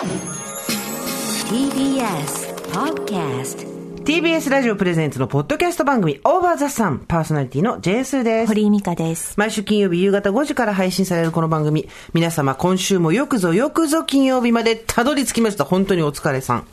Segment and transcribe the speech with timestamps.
[0.00, 0.16] TBS
[2.72, 3.68] Podcast
[4.02, 8.48] TBS ラジオプレゼンツのポッドキャスト番組、オーバーザさん、パーソナリティの J スーです。
[8.48, 9.34] 堀井美香です。
[9.36, 11.86] 毎週金曜日夕方5時から配信されるこの番組。
[12.14, 15.66] 皆様今週もよくぞよくぞ金曜日までたどり着きました。
[15.66, 16.66] 本当にお疲れさん。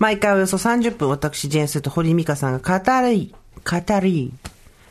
[0.00, 3.32] 毎回およそ30分、私、ジェーンスーと堀井美香さんが語り、
[3.64, 4.32] 語り、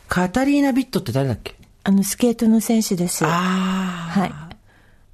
[0.08, 1.56] カタリーナ・ビットって誰だっけ？
[1.84, 3.26] あの、スケートの選手です。
[3.26, 4.32] あはい。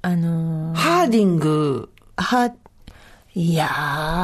[0.01, 2.53] あのー、ハーディング、ー、は、
[3.41, 3.69] いやー、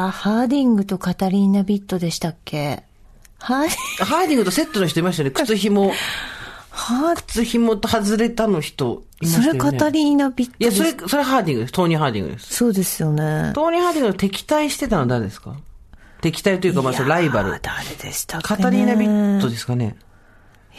[0.09, 2.83] ハーディングとカタリーナ・ビットでしたっけ？
[3.39, 5.31] ハーディハーディングとセットの人いましたよね。
[5.39, 5.93] 靴紐、
[6.69, 9.59] ハー靴紐と外れたの人いましたそよね。
[9.59, 11.71] れカタリーナ・ビットいや、それ、それハーディングです。
[11.73, 12.53] トーニー・ハーディングです。
[12.55, 13.53] そうですよね。
[13.55, 15.53] トーニー・ハーディングの敵対してたのは誰ですか？
[16.19, 17.57] 敵対というか、まあ、ライバル。
[17.61, 19.95] 誰でしたっけ、ね、カタリーナ・ビットですかね。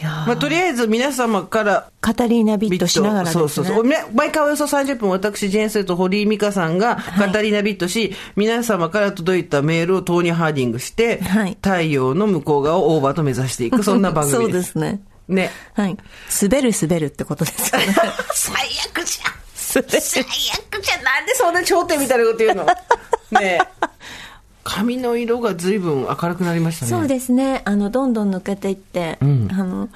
[0.02, 3.40] まあ、とりあえず皆様から、カタリーナ・ビットしながらですね。
[3.40, 3.86] そうそうそう。
[3.86, 14.72] ね毎回およそ30分、私、ジェーンスーと堀井美香さんが、カタリーナ・ビットし、皆様から届いたメールをトーニー・ハーディングして、はい太陽の向こう側をオーバーと目指していく、 そんな番組です。
[14.72, 15.00] そうですね。
[15.28, 15.50] ね。
[15.74, 15.96] はい。
[16.42, 17.86] 滑る滑るってことですよね。
[18.34, 18.54] 最
[18.90, 19.46] 悪じゃん。
[19.56, 21.02] 最悪じゃん。
[21.02, 22.64] なんでそんな頂点みたいなこと言うの？
[22.64, 22.74] ね
[23.42, 23.58] え。
[24.66, 26.90] 髪の色が随分明るくなりましたね。
[26.90, 27.62] そうですね。
[27.64, 29.88] あの、どんどん抜けていって、んあの、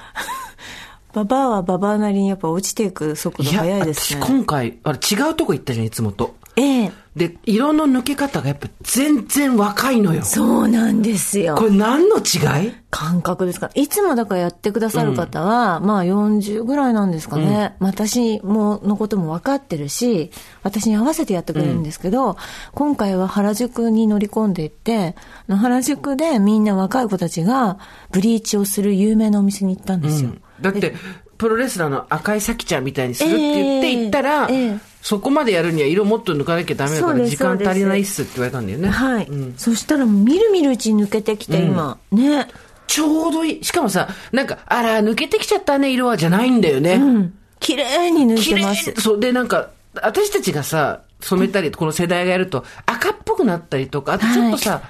[1.13, 4.21] ババアはババアなりにやっぱ落ちていく速度いや、速いですね。
[4.21, 6.35] 私今回、あれ違うとこ行ったじゃん、いつもと。
[6.55, 10.23] ええで、色の抜け方がやっぱ全然若いのよ。
[10.23, 11.65] そうなんですよこ。
[11.65, 12.73] れ何の違い？
[12.89, 13.69] 感覚ですか？
[13.75, 17.75] いつもだからやってくださる方は、まあ40ぐらいなんですかね。
[17.79, 20.31] 私も、のことも分かってるし、
[20.63, 22.37] 私に合わせてやってくれるんですけど、
[22.73, 25.15] 今回は原宿に乗り込んでいって、
[25.49, 27.77] 原宿でみんな若い子たちが
[28.11, 30.31] ブリーチをする有名なお店に行ったんですよ。
[30.61, 30.93] だって、
[31.41, 38.89] プロレスラーの赤井咲ちゃんみたいにするって言ってええ行ったら、ええそこまでやるには色もっと抜かなきゃダメだから時間足りないっすって言われたんだよね。
[38.89, 41.97] はい、うんそしたらみるみるうちに抜けてきて、今。
[42.11, 42.47] ね。
[42.85, 43.63] ちょうどいい。
[43.63, 46.93] しかもさ、なんか、あら、抜けてきちゃったね、色は、じゃないんだよね。
[46.93, 47.33] うん。
[47.59, 48.93] 綺麗に抜い綺麗てます。
[49.01, 49.19] そう。
[49.19, 54.83] で、なんか、私たちがさ、染めたり、この世代がやると、赤っぽくなったりとか、あとちょっとさ、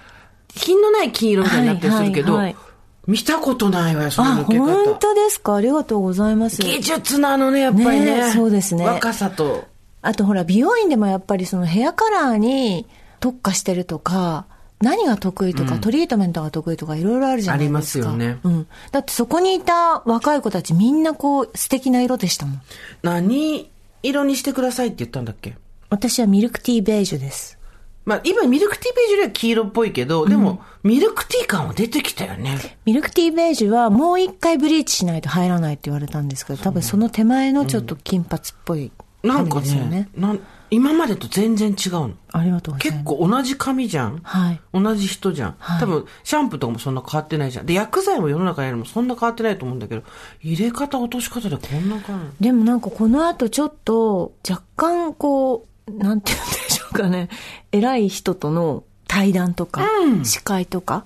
[0.53, 2.70] 品のない金色みたいになったりするけど、はいはいはい
[3.11, 4.65] 見たことないわよ、そのあ、抜け方。
[4.65, 5.55] 本当ですか？
[5.55, 6.61] ありがとうございます。
[6.61, 8.25] 技術なのね、やっぱりね。
[8.27, 9.65] ねそうですね若さと。
[10.01, 12.87] あとほら、美容院でもやっぱりそのヘアカラーに
[13.19, 14.45] 特化してるとか、
[14.81, 18.09] 何が得意とか、トリートメントが得意とかいろいろあるじゃないですか。
[18.09, 18.67] ありますよねうん。
[18.91, 22.61] だってそこにいた若い子たちみんなこう素敵な色でしたもん。
[23.03, 23.69] 何
[24.01, 25.55] 色にしてくださいって言ったんだっけ？
[25.91, 27.59] 私はミルクティーベージュです。
[28.03, 32.57] まあ、今、ミルクティーベージュよりは黄色っぽいけど、でも、ミルクティー感は出てきたよね。
[32.85, 38.91] ミルクティーベージュはもう一回ブリーチしないと入らないって言われたんですけど、多分その手前のちょっと金髪っぽい
[39.23, 40.09] なんか髪ですよねね。
[40.17, 40.39] なん
[40.73, 42.11] 今までと全然違うの。
[42.31, 43.17] ありがとうござい結ます。
[43.17, 44.21] 構同じ髪じゃん。
[44.23, 44.61] はい。
[44.73, 45.55] 同じ人じゃん。
[45.59, 47.65] はい多分、シャンプーとかもそんな変わってないじゃん。
[47.65, 50.03] で、薬剤も世の中にあるのもそんな変わってないと思うんだけど、
[50.41, 52.45] 入れ方、落とし方でこんな感じ。
[52.45, 57.29] でもなんかこの後ちょっと若干こう、なんて言うんでしょうかね。
[57.71, 59.87] 偉い人との対談とか、
[60.23, 61.05] 司会とか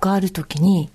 [0.00, 0.90] があるときに、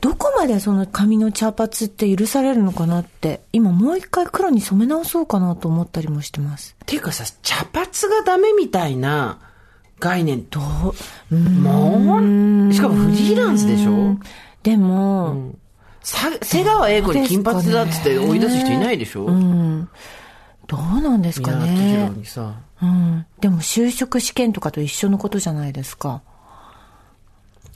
[0.00, 6.76] どこまでその髪の茶髪って許されるのかなって、今もう一回黒に染め直そうかなと思ったりもしてます。
[6.86, 9.38] ていうかさ、茶髪がダメみたいな
[9.98, 10.60] 概念と、
[11.32, 12.18] うも
[12.68, 14.16] う、しかもフリーランスでしょ？
[14.62, 15.54] でも、
[16.02, 19.26] さ瀬川栄子に金髪だっつって追い出す人いないでしょ？
[19.26, 19.88] うん、
[20.68, 22.18] どうなんですかね宏。
[22.18, 22.54] にさ。
[22.80, 26.22] うん、でも就職試験とかと一緒のことじゃないですか。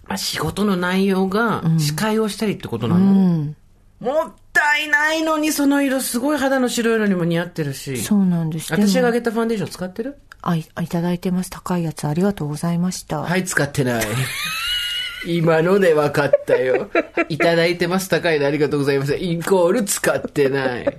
[0.06, 3.56] まあ、仕事の内容が司会をしたりってことなの、うん。
[3.98, 8.70] もったいないのにその色すごい肌の白いのにも似合ってるしそうなんです。
[8.72, 10.19] 私があげたファンデーション使ってる？
[10.42, 11.50] あい、いただいてます。
[11.50, 13.20] 高いやつありがとうございました。
[13.20, 14.06] はい使ってない
[15.26, 16.91] 今ので分かったよ
[17.28, 20.98] いただいてます高いのありがとうございますイコール使ってない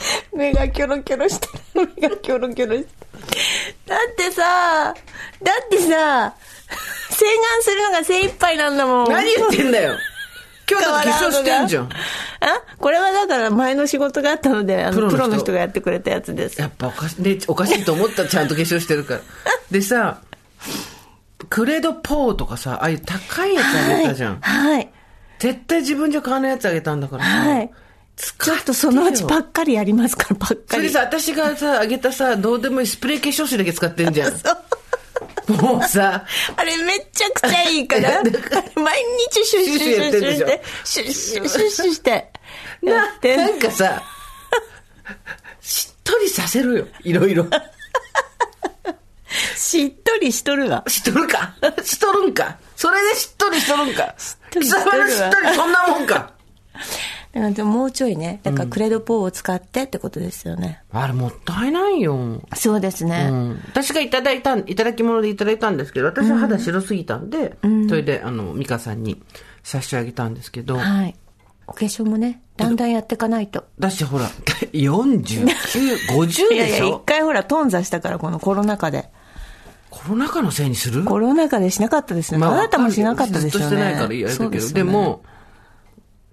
[0.34, 1.90] 目がキョロキョロしてる。
[1.96, 2.88] 目がキョロキョロしてる。
[3.86, 4.94] だってさ、
[5.42, 6.34] だってさ、
[7.10, 9.12] 洗顔するのが精一杯なんだもん。
[9.12, 9.94] 何言ってんだよ
[10.70, 11.88] 今日だって化粧してんじゃんあ
[12.78, 16.60] これはだから前の仕事があったので、あのプロの人がやってくれたやつです。
[16.60, 19.20] やっぱおかし,、ね、おかしいと思ったらちゃんと化粧してるから
[19.70, 20.20] でさ
[21.48, 24.90] クレドポーとかさああいう高いやつあげたじゃん、はい。
[25.38, 27.70] 絶対自分じゃ買わないやつあげたんだからさはい。
[28.18, 30.88] ちょっとそのうちパッカリやりますから、パッカリ。
[30.88, 34.32] それさ、私がさ、あげたさ、どうでもいいスプレー化粧水だけ使ってんじゃん。
[35.62, 36.24] もうさ、
[36.56, 38.32] あれめちゃくちゃいいから、毎
[39.30, 42.10] 日シュッシュッシュッシュッして、シュッシュッシュッシュして、
[42.82, 43.36] やなって。
[43.36, 44.02] んなんかさ、
[45.60, 47.46] しっとりさせろよ、いろいろ。
[49.56, 50.82] しっとりしとるわ。
[50.86, 51.54] しとるか？
[51.84, 52.58] しとるんか？
[52.74, 54.14] それでしっとりしとるんか？
[54.50, 56.32] 貴様のしっとりそんなもんか
[57.38, 58.40] だからでももうちょいね。
[58.42, 60.82] だからクレドポーを使ってってことですよね。
[60.92, 62.42] あれもったいないよ。
[62.54, 63.28] そうですね。
[63.30, 67.56] うん、私がいただいた、いただき物でいただいたんですけど、私は肌白すぎたんで、
[67.88, 69.22] それで、あの、ミカさんに
[69.62, 71.14] 差し上げたんですけど、はい。
[71.66, 73.64] お化粧もね、だんだんやっていかないと。
[73.78, 74.26] だしほら、
[74.72, 75.46] 49、
[76.08, 79.10] 50いやいや、一でしょ回ほら、頓挫したから、このコロナ禍で。
[79.90, 81.04] コロナ禍のせいにする？
[81.04, 82.44] コロナ禍でしなかったですね。
[82.44, 83.50] あなたもしなかったですよね。
[83.50, 85.37] ずっとしてないからいいあれだけど、でも、と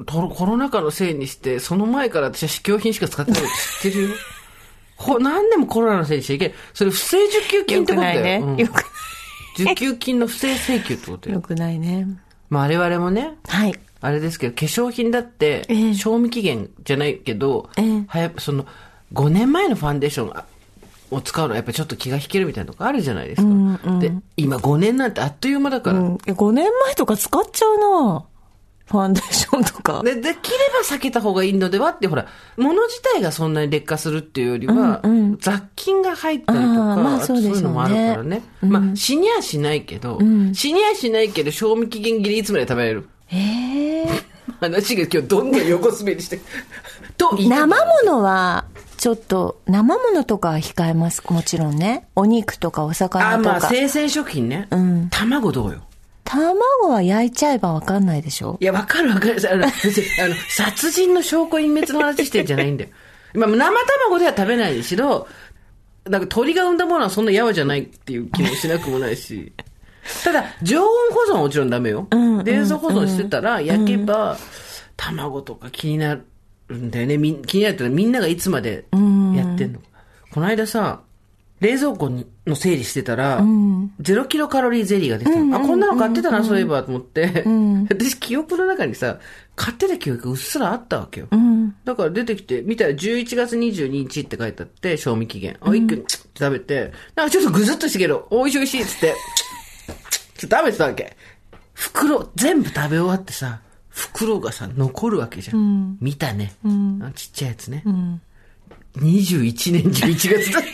[0.03, 4.15] コロナ禍のせいにして、その前から私は試供品しか使ってないって知ってるよ？
[4.97, 6.55] ほ何でもコロナのせいにしちゃいけない。
[6.73, 8.19] それ不正受給金よってことだよ。
[8.19, 8.45] くないね。
[8.45, 8.83] うんよく
[9.57, 11.41] 受給金の不正請求ってことよよ。
[11.41, 12.07] くないね。
[12.49, 13.75] まあ我々もね、はい。
[14.01, 18.65] あれですけど、化粧品だってええ、賞味期限じゃないけど、ええはやその、
[19.13, 20.45] 5年前のファンデーションあ
[21.11, 23.99] を使うのはやっぱりちょっと気が引けるみたいなとこあるじゃないですか。
[23.99, 25.99] で、今5年なんてあっという間だから。
[25.99, 26.15] うん。
[26.17, 28.23] 5年前とか使っちゃうな
[28.85, 30.01] ファンデーションとか。
[30.03, 32.27] で、できれば避けた方がいいのではって、ほら、
[32.57, 35.01] 物自体がそんなに劣化するっていうよりは、
[35.39, 38.43] 雑菌が入ったりとあーか、まあそうねいうのもあるからね。
[38.61, 40.19] まあ、死にはしないけど、
[40.53, 43.09] 死にはしないけど、賞味期限切れいつまで食べられる？
[43.31, 44.07] ええ
[44.61, 46.39] 話が今日どんどん横滑りして。
[47.17, 48.65] と言い生物は、
[48.97, 51.23] ちょっと、生物とかは控えます。
[51.29, 52.07] もちろんね。
[52.15, 53.69] お肉とかおあ、魚とまあ、か。
[53.69, 54.67] 生鮮食品ね。
[54.75, 55.79] ん卵どうよ。
[56.25, 56.57] 卵
[56.89, 58.57] は焼いちゃえばわかんないでしょ？
[58.59, 59.35] いや、わかるわかる。
[59.49, 59.71] あの、あの、
[60.49, 62.89] 殺人の証拠隠滅の話してんじゃないんだよ。
[63.35, 65.27] まあ、生卵では食べないにしろ、
[66.09, 69.51] なんか鳥が産んだものはそんなやわじゃないっていう気もしなくもないし。
[70.23, 72.07] ただ、常温保存はもちろんダメよ。
[72.13, 74.37] んうん冷蔵保存してたら、焼けば、
[74.97, 76.15] 卵とか気にな
[76.67, 77.17] るんだよね。
[77.45, 79.79] 気になるってみんながいつまでやってんの。
[80.31, 81.01] この間さ、
[81.65, 83.41] 冷蔵庫にの整理してたら、
[83.99, 87.43] ゼロキロカロリーゼリーが出てたの、あ、こんなの買ってたな、そういえば、と思って。
[87.89, 89.19] 私、記憶の中にさ、
[89.55, 91.27] 買ってた記憶がうっすらあったわけよ。
[91.83, 95.57] だから出てきて、見たら11月22日って書いてあって、賞味期限。
[95.59, 96.03] あ、一気に
[96.37, 99.15] 食べて、なんかちょっとぐずっとしてけど、おいしいおいしいっつって、
[100.37, 101.17] ちょっと食べてたわけ。
[101.73, 105.97] 袋、全部食べ終わってさ、袋がさ、残るわけじゃん。
[105.99, 106.53] 見たね。
[106.63, 107.83] あのちっちゃいやつね。
[108.97, 110.69] 21年11月だった。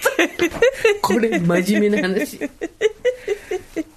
[1.01, 2.38] これ、真面目な話。
[2.38, 2.50] 1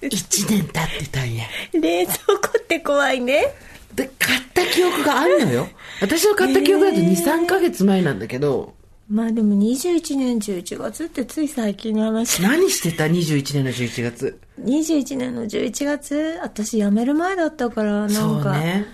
[0.01, 0.61] 年経っ
[0.99, 1.45] てたんや。
[1.73, 3.53] 冷蔵庫って怖いね。
[3.93, 5.67] で、買った記憶があるのよ。
[6.01, 8.73] 私の買った記憶だと2、3ヶ月前なんだけど、
[9.07, 12.41] まあでも21年11月ってつい最近の話。
[12.41, 14.39] 何してた ?21 年の11月。
[14.59, 18.87] 21年の11月私辞める前だったから、なそんか、うね。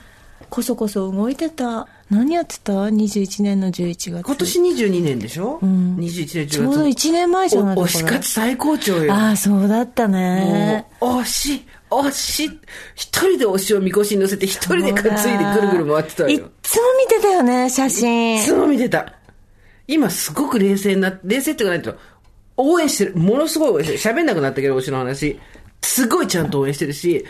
[0.51, 1.87] こそこそ動いてた。
[2.09, 4.21] 何やってた ?21 年の11月。
[4.21, 6.47] 今年22年でしょ、うん、?21 年11月。
[6.47, 8.09] ちょうど1年前じゃないお推ですか。
[8.09, 9.13] し活最高潮よ。
[9.13, 10.85] ああ、そうだったね。
[10.99, 12.59] 推し、推し、
[12.95, 16.49] 一人で推しをみこしに乗せて一人で担いでぐるぐる回ってたいっよ。
[16.61, 18.35] つも見てたよね、写真。
[18.35, 19.13] いつも見てた。
[19.87, 21.97] 今すごく冷静にな冷静っていうかないと、
[22.57, 23.15] 応援してる。
[23.15, 24.17] ものすごい応援してる。
[24.17, 25.39] 喋んなくなったけど、推しの話。
[25.81, 27.25] すごいちゃんと応援してるし、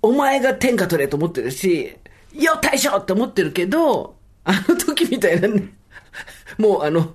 [0.00, 1.96] お前が天下取れと思ってるし、
[2.34, 5.72] よ、大将って思ってるけど、あの時みたいなね、
[6.58, 7.12] もうあの、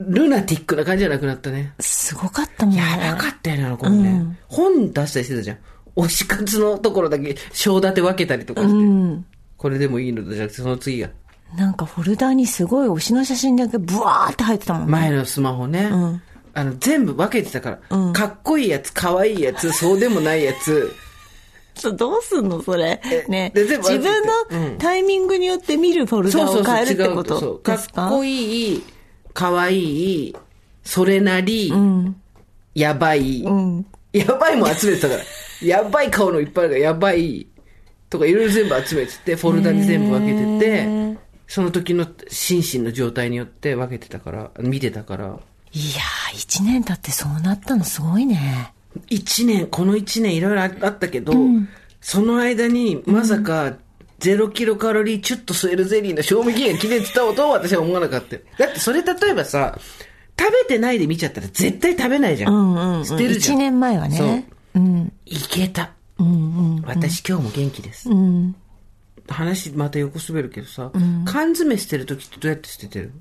[0.00, 1.72] ルナティックな感じじゃなくなったね。
[1.80, 2.80] すごかったもんね。
[2.80, 4.38] やばかったよね、あの子もね。
[4.48, 5.58] 本出したりしてたじゃん。
[5.96, 9.24] 推し活のところだけ、章立て分けたりとかして。
[9.56, 11.08] これでもいいのじゃなくて、その次が。
[11.56, 14.92] なんかフォルダにすごい推しの写真だけブワーって入ってたもんね。
[14.92, 15.88] 前のスマホね。
[16.52, 18.12] あの、全部分けてたから。
[18.12, 20.92] かっこいいやつ、かわいいやつ、そうでもないやつ。
[21.96, 23.00] どうすんのそれ？
[23.28, 23.52] ね。
[23.54, 24.02] 自分
[24.60, 28.06] のタイミングによって見るフォルダを変えるってことかですか？
[28.06, 28.82] っこいい、
[29.32, 29.78] かわい
[30.28, 30.36] い、
[30.84, 31.72] それなり、
[32.74, 33.44] やばい、
[34.12, 35.22] やばいも集めてたから。
[35.62, 37.46] やばい顔のいっぱいあるから、やばい、
[38.10, 41.16] とかいろいろ全部集めてて、フォルダに全部分けてて、
[41.46, 45.24] その時の心身の状態によって分けてたから、見てたから。
[45.26, 48.73] いやー、一年経ってそうなったのすごいね。
[49.08, 51.34] 一年、この一年いろいろあったけど、
[52.00, 53.74] その間にまさか、
[54.18, 58.42] ゼロキロカロリーチュッと吸えるゼリーの賞味期限切れてたとは私は思わなかったよ。
[58.58, 59.78] だってそれ例えばさ、
[60.38, 62.54] 食べてないで見ちゃったら絶対食べないじゃん。
[62.54, 63.04] うんうん、うん。
[63.06, 63.56] 捨てるじゃん。
[63.56, 64.16] 一年前はね。
[64.16, 64.82] そう。
[64.82, 65.12] うん。
[65.26, 65.92] いけた。
[66.18, 66.82] うんうん。
[66.86, 68.08] 私今日も元気です。
[68.08, 68.54] うん。
[69.28, 70.90] 話また横滑るけどさ、
[71.24, 73.12] 缶詰捨てるときってどうやって捨ててる？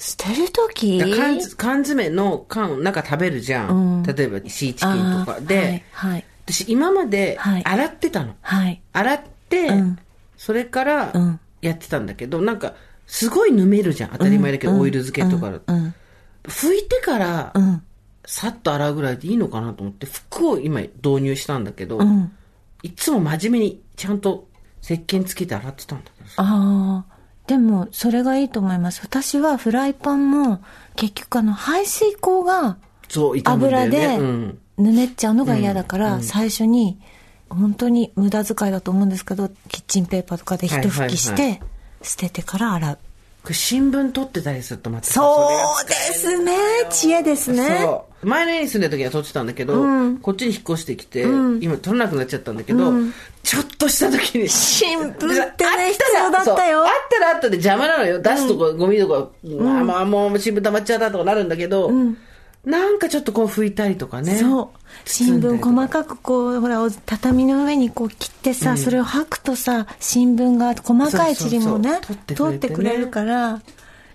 [0.00, 0.98] 捨てるとき
[1.56, 4.02] 缶詰の缶を中食べるじゃん。
[4.02, 6.24] 例えばシーチキンとかで、はい、はい。
[6.46, 8.34] 私今まではい洗ってたの。
[8.40, 8.80] はい。
[8.94, 9.98] 洗って、うん
[10.38, 12.72] それからうんやってたんだけど、なんか、
[13.06, 14.10] すごいぬめるじゃん。
[14.12, 15.94] 当たり前だけど、オイル漬けとかうん。
[16.44, 17.82] 拭いてからうん。
[18.24, 22.32] さっと洗うぐらいでいいのかなと思って、服を今導入したんだけど、ん
[22.82, 24.48] いつも真面目にちゃんと
[24.80, 26.42] 石鹸つけて洗ってたんだけどさ。
[26.42, 27.19] ああ。
[27.50, 29.00] でも、それがいいと思います。
[29.02, 30.60] 私はフライパンも、
[30.94, 32.76] 結局あの、排水口が
[33.44, 34.18] 油で。
[34.18, 34.54] ぬ
[34.92, 37.00] めっちゃうのが嫌だから、最初に、
[37.48, 41.60] 本当に無駄遣いだと思うんですけど、キッチンペーパーとかで一拭きして、
[42.02, 43.52] 捨ててから洗う。
[43.52, 45.48] 新聞取ってたりするとまたさそ
[45.84, 46.52] うですね。
[46.88, 47.88] 知恵ですね。
[48.22, 49.84] 前の家に住んでる時は撮ってたんだけど、
[50.20, 51.22] こっちに引っ越してきて、
[51.60, 52.92] 今撮らなくなっちゃったんだけど、
[53.42, 54.48] ちょっとした時に。
[54.48, 55.32] 新聞ってね
[55.92, 56.82] 必要だったよ。
[56.84, 58.20] あったらあったで邪魔なのよ。
[58.20, 61.90] 出すとこ、ゴミとか、まあまあもう新聞溜まっちゃったとかなるんだけど、
[62.62, 64.36] なんかちょっとこう拭いたりとかね。
[64.36, 64.78] そう。
[65.06, 72.00] 新聞細かくこう、ほら、お畳の上にこう切ってさ、それを吐くとさ、新聞が細かい塵もね
[72.34, 73.62] 取ってくれるから、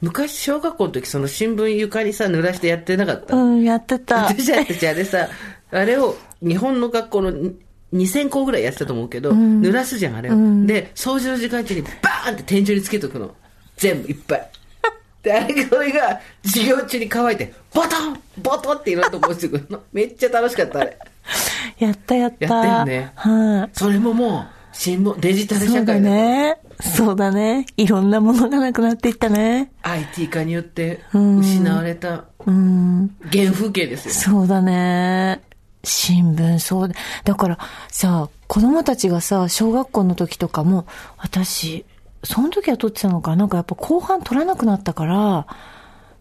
[0.06, 3.36] 昔小学校の時その新聞床にさ、濡らしてやってなかった？
[3.36, 4.26] うん、やってた。
[4.28, 5.28] 私たちあれさ、
[5.72, 7.56] あれを日本の学校のに
[7.94, 10.36] 2000校ぐらいやってたと思うけど、濡らすじゃん、あれを。
[10.68, 13.34] で、掃除の時間中にバーンって天井につけとくの。
[13.78, 14.50] 全部いっぱい。
[15.24, 19.82] で、あれ、それが授業中に乾いて、ボトンボトンっていろんなとこ落ちてくるの。
[19.92, 20.98] めっちゃ楽しかった、あれ。
[21.80, 22.46] やったやった。
[22.46, 26.58] やったよねはい、それももう、新聞、デジタル社会そうだね。
[26.82, 27.66] そうだね。
[27.78, 29.72] いろんなものがなくなっていったね。
[29.82, 33.16] IT 化によって失われたうん。
[33.32, 34.14] 原風景ですよ。
[34.14, 35.42] そうだね。
[35.84, 36.96] 新聞、そうだ。
[37.24, 40.86] だからさ、子供たちがさ、小学校の時とかも、
[41.18, 41.86] 私、
[42.24, 45.48] その時は撮ってたのか、なんかやっぱ後半撮らなくなったから、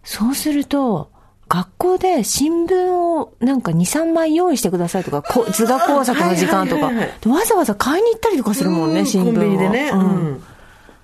[0.05, 1.11] そうすると、
[1.49, 9.33] 学校で新聞をなんか2、3枚用意してくださいとか、こ図画工作の時間とか、はいはいはいわざわざ買いに行ったりとかするもんね、うん新聞を。
[9.35, 9.91] コンビニでね。
[9.93, 10.03] ううん
[10.35, 10.43] ん。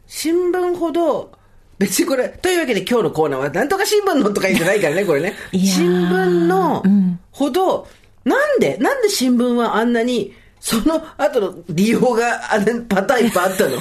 [0.06, 1.30] 新聞ほど、
[1.78, 5.35] 別にこれ、というわけで今日のコーナーは、なんとか新聞のとか言うんじゃないからね、これね。
[5.52, 7.87] 新聞のうんほど、
[8.25, 13.78] なんで、なんで新聞はあんなに、その後の利用があんなパターンいっぱいあったの？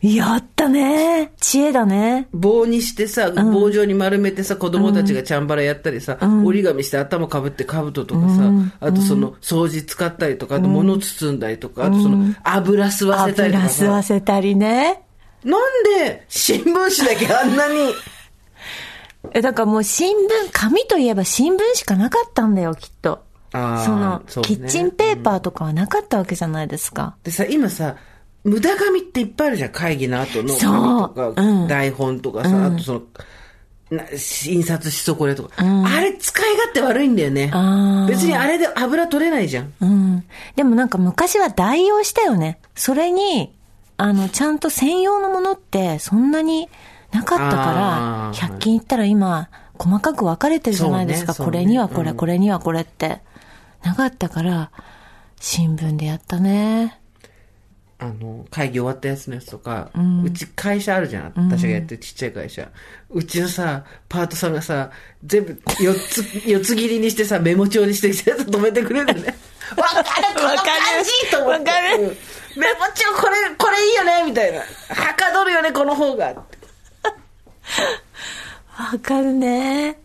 [0.00, 1.32] やったね。
[1.40, 2.28] 知恵だね。
[2.32, 8.50] 棒にしてさ、棒状に丸めてさ、子供たちがチャンバラやったりさ、折り紙して頭かぶって兜とかさ、
[8.80, 13.84] あとその掃除使ったりとか、あと物包んだりとか、あとその油吸わせたりと油かさ。
[13.84, 15.02] 吸わせたりね。
[15.44, 17.92] なんで新聞紙だけあんなに、
[19.34, 20.20] え、だからもう新聞、
[20.52, 23.24] 紙といえば新聞しかなかったんだよ、きっと。
[23.50, 27.16] そのねキッチンペーパーとかはなかったわけじゃないですか。
[27.24, 27.96] でさ、今さ、
[28.48, 29.70] 無駄紙っていっぱいあるじゃん。
[29.70, 33.02] 会議の後のそう紙とか、うん台本とかさ、あとその、
[33.90, 37.46] な印刷し損ねとか、あれ使い勝手悪いんだよね。
[38.08, 39.72] 別にあれで油取れないじゃん。
[39.80, 40.24] うん。
[40.56, 42.58] でもなんか昔は代用したよね。
[42.74, 43.54] それに、
[43.96, 46.68] あの、ちゃんと専用のものってそんなに
[47.12, 51.32] なかったからあ、ー100均行ったら今、細かく分かれてるじゃないですか。
[51.32, 53.20] そうねこれにはこれ、うんこれにはこれって。
[53.82, 54.70] なかったから、
[55.40, 56.98] 新聞でやったね。
[58.00, 59.90] あの、会議終わったやつのやつとか、
[60.24, 61.32] うち会社あるじゃん。
[61.50, 62.68] 私がやってるちっちゃい会社。
[63.10, 64.90] うちのさ、パートさんがさ、
[65.24, 69.36] 全部4つ、 四つ切りにしてさ、メモ帳にしてきて止めてくれるね。
[69.76, 70.04] わかる
[70.36, 70.66] この感
[71.02, 71.70] じと思って。
[71.70, 72.16] わかるうん
[72.56, 74.58] メモ帳これ、これいいよねみたいな。
[74.60, 74.64] は
[75.14, 76.26] かどるよね、この方が。
[76.26, 76.34] わ
[79.02, 79.98] かるね。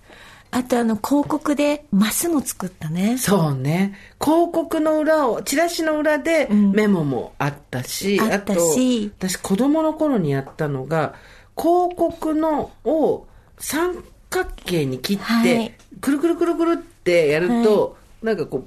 [0.56, 3.18] あとあの、広告でマスも作ったね。
[3.18, 3.98] そうね。
[4.24, 11.16] 広告の裏を、チラシの裏でメモもあったし、あったしと、私子供の頃にやったのが、
[11.58, 13.26] 広告のを
[13.58, 18.66] 三角形に切って、はいくるくるくるくるってやると、なんかこ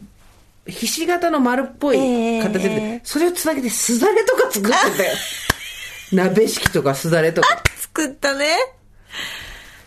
[0.66, 5.12] う、ひし形の丸っぽいええ形で、それをつなげてすだれとか作ってたよ。
[6.12, 7.62] 鍋敷きとかすだれとか。
[7.76, 8.56] 作ったね。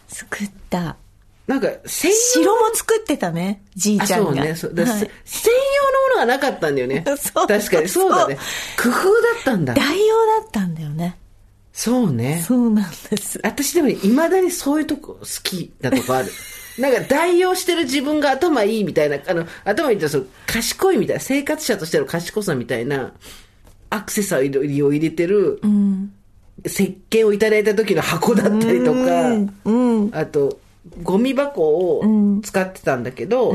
[0.08, 0.96] 作った。
[1.50, 3.64] なんか、専用城も作ってたね。
[3.76, 4.34] じいあちゃんが。
[4.36, 4.56] そうね。
[4.56, 7.04] そうだはいせ専用のものがなかったんだよね。
[7.18, 8.38] そう確かに、そうだね。
[8.78, 9.00] 工夫だ
[9.42, 9.74] ったんだ。
[9.74, 11.18] 代用だったんだよね。
[11.74, 12.46] そうね。
[12.48, 13.40] そうなんです。
[13.44, 16.32] 私でも未だにそういうとこ好きなとこある。
[16.78, 23.12] なんか代用してる自分が頭いいみたいな、あの、頭いいってそう賢いみたいな、生活者としての賢さみたいな、
[23.90, 25.60] アクセサリーを入れてる、
[26.64, 29.32] 石鹸をいただいた時の箱だったりとか、
[29.66, 30.10] うん。
[30.14, 30.60] あと、
[31.04, 33.54] ゴミ箱を使ってたんだけど、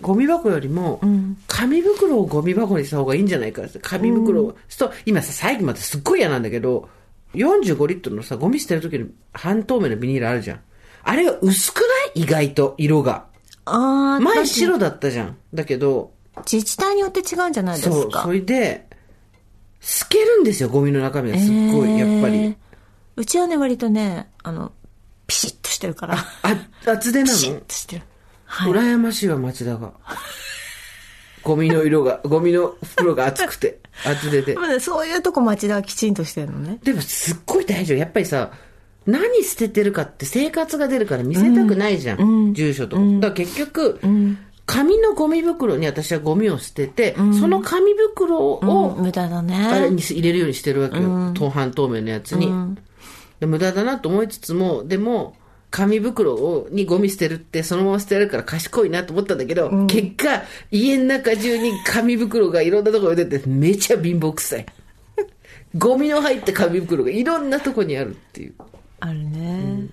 [0.00, 1.00] ゴミ箱よりも、
[1.46, 6.88] 紙袋をゴミ箱にした方がいいんじゃないかって紙袋を、そう今さ、最近まですっごい嫌なんだけど、
[7.34, 10.60] 45リットルのさ、ゴミ捨てる時の半透明のビニールあるじゃん。
[11.04, 11.84] あれが薄くな
[12.14, 12.22] い？
[12.22, 13.26] 意外と、色が。
[13.64, 15.36] ああ、前白だったじゃん。
[15.54, 16.12] だけど、
[16.50, 18.22] 自治体によって違うんじゃないですそう、か。
[18.22, 18.86] それで、
[19.80, 22.56] 透けるんですよ、ゴミの中身がすっごい、やっぱえーり。
[23.16, 24.72] うちはね、割とね、あの、
[25.26, 26.16] ピシッとしてるから。
[26.42, 28.02] あ、厚手なピシッのとしてる。
[28.44, 29.92] はい羨ましいわ、町田が。
[31.44, 34.54] ゴミの色が、ゴミの袋が熱くて、厚手で。
[34.54, 36.78] まあそういうとこ町田はきちんとしてるのね。
[36.82, 37.98] でもすっごい大丈夫。
[37.98, 38.50] やっぱりさ、
[39.06, 42.54] 何捨ててるかって生活が出るから見せたくないじゃん。
[42.54, 43.02] 住所とか。
[43.20, 44.00] だから結局、
[44.66, 49.90] 紙のゴミ袋に私はゴミを捨てて、その紙袋を、無駄だあれね。
[49.90, 51.32] に入れるようにしてるわけよ。
[51.34, 52.50] 当半透明のやつに。
[53.40, 55.36] で無駄だなと思いつつも、でも、
[55.70, 64.66] 紙袋をにゴミ捨てるってそのまま捨てられるから賢いなと思ったんだけど、結果、家の中中に紙袋がいろんなところに出てめちゃ貧乏くさい。
[65.76, 68.54] ゴミの入った紙袋がいろんなとこにあるっていう。
[69.00, 69.86] あるね。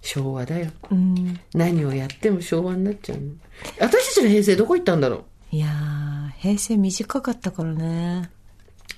[0.00, 0.66] 昭和だよ。
[0.90, 1.38] うん。
[1.54, 3.32] 何をやっても昭和になっちゃうの。
[3.78, 8.30] 私たちの平成どこ行ったんだろいやー、平成短かったからね。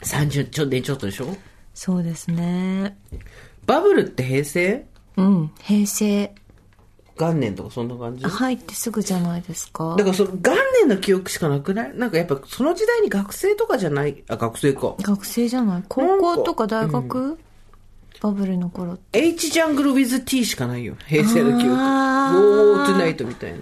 [0.00, 1.36] う ?30 ちょ年ちょっとでしょ？
[1.74, 2.96] そうですね。
[3.66, 4.86] バブルって平成？
[5.16, 6.34] うん、平成。
[7.16, 8.24] 元年とかそんな感じ？
[8.24, 9.94] だ入ってすぐじゃないですか。
[9.96, 11.96] からその元年の記憶しかなくない？
[11.96, 14.96] なんかやっぱその時代に学生とかじゃない、あ、学生か。
[15.00, 15.84] 学生じゃない？
[15.88, 17.38] 高校とか大学、
[18.20, 20.96] バブルの頃 H ジャングル with T しかないよ。
[21.06, 21.76] 平成の記憶。
[21.78, 23.58] あー Go to night みたいな。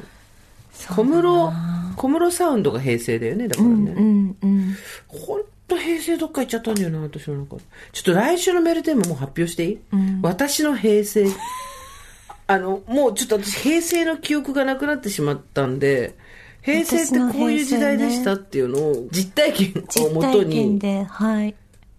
[0.97, 1.53] 小室、
[1.97, 3.93] 小室サウンドが平成だよね、だからね。
[3.93, 4.77] うんうん。
[5.07, 7.63] ほんと平成どっか行っちゃったんだよな、私の中で。
[7.93, 9.79] ちょっと来週のメールテーマもう発表していい、
[10.23, 11.27] 私の平成。
[12.49, 16.17] あの、もうちょっと私平成の記憶がなくなってしまったんで、
[16.61, 20.81] 平成ってこういう時代でしたっていうのを実体験を実もとに。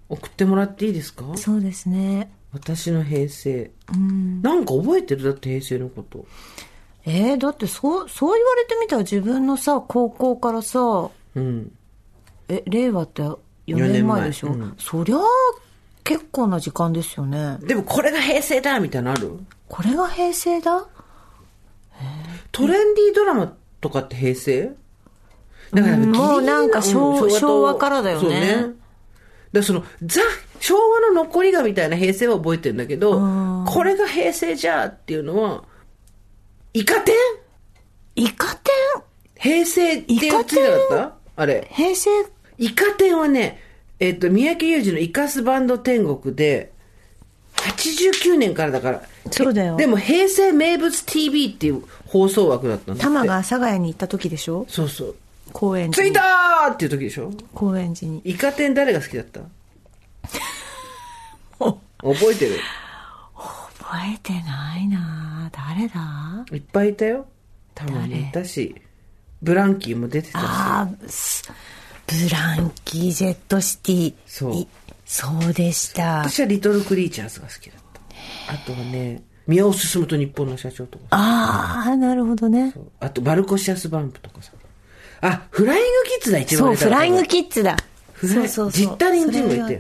[0.10, 1.25] 送ってもらっていいですか？
[1.36, 2.29] そうですね。
[2.53, 3.72] 私の平成。
[3.93, 4.41] うん。
[4.41, 5.24] なんか覚えてる？
[5.24, 6.25] だって平成のこと。
[7.05, 11.72] えー、だってそう、そう言われてみたら自分のさ、高校からさ、うん。
[12.48, 13.24] え、令和って
[13.67, 14.27] 4年前。
[14.27, 14.75] でしょ、うん。
[14.77, 15.22] そりゃあ、
[16.03, 17.58] 結構な時間ですよね。
[17.62, 19.39] でもこれが平成だみたいなのある？
[19.70, 20.86] これが平成だ？
[22.51, 24.72] トレンディードラマとかって平成？
[25.74, 28.29] だからうんもうなんか昭と昭和からだよね。
[28.29, 28.74] ね。
[29.53, 30.21] だその、ザ、
[30.60, 33.21] 昭和の残りがみたいな平成は覚えてるんだけど、
[33.65, 35.63] これが平成じゃっていうのは、
[36.73, 37.15] イカ天？
[38.15, 38.73] イカ天？
[39.38, 41.15] 平成っていうついてなかった？
[41.36, 41.67] あれ。
[41.71, 42.10] 平成
[42.58, 43.60] イカ天はね、
[44.00, 46.72] えっと、三宅裕二のイカスバンド天国で、
[47.56, 49.04] 89年からだから。
[49.32, 53.04] そうだよでも、平成名物 TV っていう放送枠だったんだ。
[53.04, 54.66] 玉が阿佐ヶ谷に行った時でしょ？
[54.68, 55.16] そうそう。
[55.54, 56.12] 高円寺に。
[56.12, 57.32] 着いたーっていう時でしょ？
[57.54, 58.22] 高円寺に。
[58.26, 59.42] イカ天誰が好きだった？
[61.60, 62.60] 覚えてる？
[63.36, 66.46] 覚えてないな誰だ？
[66.52, 67.26] いっぱいいたよ。
[67.76, 68.76] たまにいたし、
[69.42, 70.42] ブランキーも出てたし。
[70.46, 71.44] ああ、す
[72.08, 74.13] ブランキー・ジェット・シティ。
[74.26, 74.68] そうい
[75.06, 76.24] そうでした。
[76.24, 78.54] 私はリトルクリーチャーズが好きだった。
[78.54, 82.74] あとはね、宮尾進と日本の社長とかさああ、なるほどね。
[83.00, 84.52] あと、バルコシアスバンプとかさ。
[85.22, 85.88] あ、フライング
[86.20, 87.78] キッズだ、一番そう、フライングキッズだ。
[88.13, 88.86] フライそうそうそう。
[88.86, 89.80] ジッタリンジンもいたよ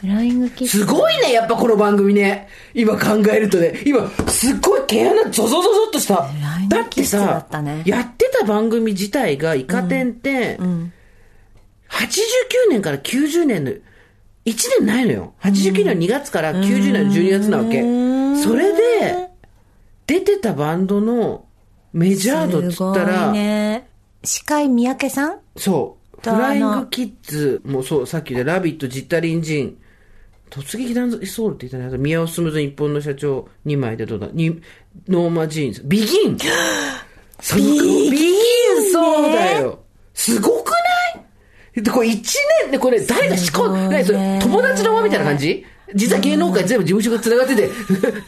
[0.00, 0.78] フライングキッズ。
[0.78, 2.48] すごいね、やっぱこの番組ね。
[2.74, 3.82] 今考えるとね。
[3.84, 6.14] 今、すっごい毛穴ゾゾゾゾっとした。
[6.14, 10.58] ラインだってキッズださったね、やってた番組自体がイカ天って、
[11.90, 13.80] 89年から90年の、1
[14.44, 15.34] 年ないのよ。
[15.40, 17.82] 89年の2月から90年の12月なわけ。
[18.42, 19.28] それで、
[20.06, 21.46] 出てたバンドの
[21.92, 23.88] メジャー度っつったら、いね。
[24.24, 25.38] 司会三宅さん？
[25.56, 26.20] そう。
[26.20, 29.78] フライングキッズもそう、さっきでラビット、ジッタリンジン、
[30.50, 31.86] 突撃ダンスソウルって言ったね。
[31.86, 34.60] あと宮尾進と日本の社長2枚でどうだに
[35.06, 35.82] ノーマジーンズ。
[35.84, 36.36] ビギン
[37.54, 38.28] ビギ
[38.88, 39.80] ンそうだよ。
[40.14, 40.72] すごく
[41.82, 42.22] で、これ1
[42.62, 45.64] 年で、これ誰が仕込ん何それ友達の輪みたいな感じ？
[45.94, 47.70] 実は芸能界全部事務所が繋がってて、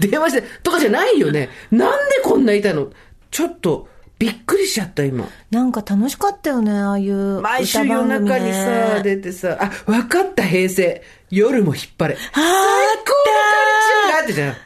[0.08, 1.50] 電話して、とかじゃないよね。
[1.70, 2.88] なんでこんないたの？
[3.30, 5.28] ちょっと、びっくりしちゃった、今。
[5.50, 9.00] なんか楽しかったよね、ああいう毎週夜中にさ、ね。
[9.02, 11.02] 出てさ、あ、わかった、平成。
[11.30, 12.16] 夜も引っ張れ。
[12.16, 12.46] 最高の
[14.16, 14.56] カルチャーってじゃん。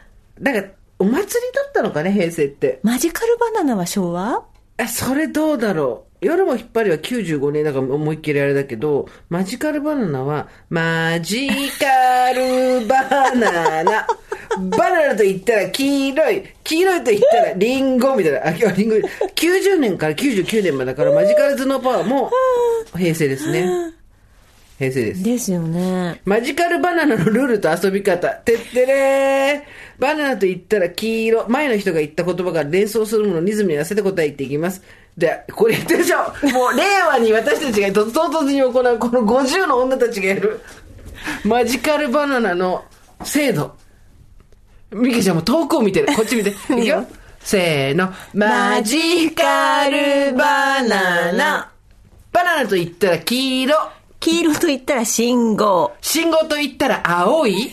[0.40, 0.68] なんか、
[0.98, 2.80] お祭りだったのかね、平成って。
[2.82, 4.42] マジカルバナナは昭和？
[4.78, 6.13] え、それどうだろう。
[6.24, 14.06] 夜も引っ張りは95年だから思いっきりあれだけど、マジカルバナナは、マジカルバナナ。
[14.76, 16.44] バナナと言ったら黄色い。
[16.62, 18.46] 黄色いと言ったらリンゴみたいな。
[18.46, 18.96] あ、今日リンゴ。
[18.96, 22.30] 90年から99年までだから、マジカル頭脳パワーも
[22.96, 23.92] 平成ですね。
[24.78, 25.22] 平成です。
[25.22, 26.20] ですよね。
[26.24, 28.28] マジカルバナナのルールと遊び方。
[28.28, 29.62] てってれー。
[29.98, 31.48] バナナと言ったら黄色。
[31.48, 34.82] 前の人が言った言葉から連想するものをリズムに合わせて答えていきます。
[35.16, 36.18] で、これ言ってるでしょ
[36.52, 40.60] もう令和に私たちがと唐突に行うこの50の女たちがやる
[41.44, 42.84] マジカルバナナの
[43.22, 43.76] 精度。
[44.90, 46.14] ミケちゃんも遠くを見てる。
[46.14, 46.50] こっち見て。
[46.50, 47.06] いくよ。
[47.40, 48.12] せーの。
[48.32, 51.70] マジカルバナナ。
[52.32, 53.76] バナナと言ったら黄色。
[54.20, 55.92] 黄色と言ったら信号。
[56.00, 57.72] 信号と言ったら青い。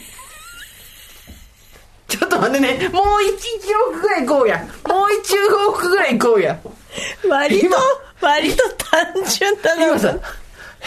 [2.08, 2.90] ちょっと待ってね。
[2.90, 4.58] もう一往復ぐらい行こうや。
[4.88, 6.60] もう一往復ぐらい行こうや。
[7.30, 7.78] 割と今、
[8.22, 9.88] 割と単純だな。
[9.88, 10.16] 今さ、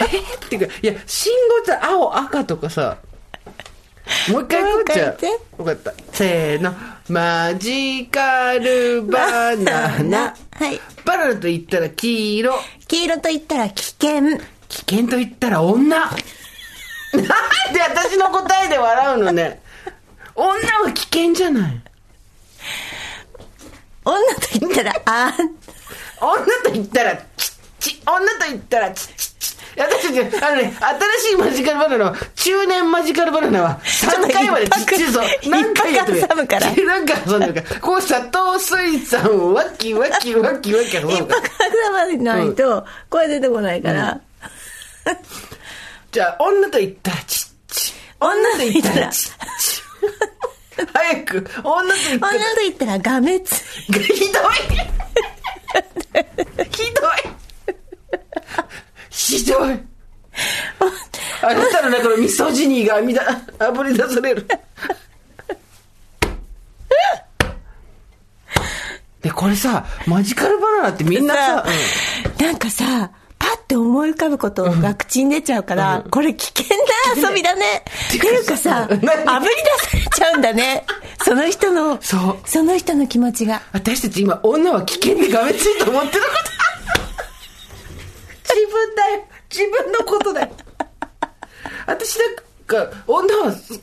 [0.00, 0.04] え？
[0.04, 2.98] ーっていうか、いや、信号って青、赤とかさ、
[4.30, 5.04] もう一回行こうじゃ
[5.58, 5.94] よかった。
[6.12, 6.74] せーの。
[7.08, 10.34] マジカルバナナ。
[10.52, 10.80] はい。
[11.04, 12.54] バナナと言ったら黄色。
[12.88, 14.38] 黄色と言ったら危険。
[14.68, 15.98] 危険と言ったら女。
[15.98, 19.62] なんで私の答えで笑うのね。
[20.34, 20.50] 女
[20.82, 21.82] は危険じゃない。
[24.04, 25.32] 女と言ったらあん。
[26.20, 28.02] 女と言ったら、チッチ。
[28.06, 29.54] 女と言ったら、チッチッチ。
[29.76, 30.72] 私たち、あのね、
[31.20, 35.20] 新しいマジカルバナナは、中年マジカルバナナは、3回までちっちゃいぞ。
[35.46, 37.80] 何回やってる挟むから なんか挟んでるから。
[37.80, 41.48] こう砂糖水産をワッキワッキワッキワッキ挟一むから泊。
[41.48, 44.20] 挟まないと、声出てこないから。
[46.12, 47.92] じゃあ、女と言ったら、チッチ。
[48.20, 49.82] 女と言ったら、チッチ。
[50.92, 53.62] 早く、女と言ったら、女と言ったらがめつ。
[53.86, 54.52] ひどい。
[56.70, 57.34] ひどい。
[59.10, 59.80] ひどい。
[61.42, 63.22] あなたの中のミソジニーがみだ
[63.58, 64.46] あぶり出される。
[69.20, 71.64] でこれさマジカルバナナってみんなさ、
[72.40, 73.10] なんかさ、
[73.64, 76.76] パッて思い浮かぶことが口に出ちゃうから、これ危険
[77.22, 77.82] な遊びだね。
[78.08, 78.98] っていうかさ、何？
[79.00, 80.84] 炙り出されちゃうんだね。
[81.24, 82.36] その人の、そう。
[82.44, 83.62] その人の気持ちが。
[83.72, 86.28] 私たち今女は危険にがめついと思ってるこ
[88.44, 88.54] と。
[88.54, 89.24] 自分だよ。
[89.50, 90.50] 自分のことだよ。
[91.86, 93.80] 私なんか女は危険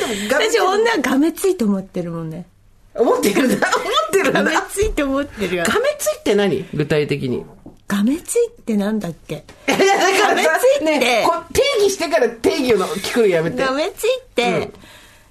[0.00, 2.46] でもがめつい私女はがめついと思ってるもんね。
[2.94, 5.64] 思ってるんだ思ってるんだがめがついと思ってるよ。
[5.64, 6.64] めついって何？
[6.74, 7.44] 具体的に
[7.88, 9.44] がめついってなんだっけ？
[9.66, 13.64] だからがめついってね定義してから定義を聞くのやめて。
[13.64, 14.70] がめついって、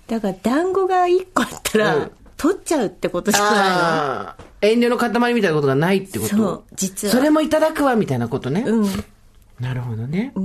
[0.08, 2.12] だから団子が1個あったら、うん。
[2.36, 6.36] 取っちゃうってことじゃないああ遠慮の塊みたいなことがないってこと？
[6.36, 7.14] そう実は。
[7.14, 9.06] それもいただくわみたいなことね、のうん。
[9.60, 10.42] なるほどね、 こ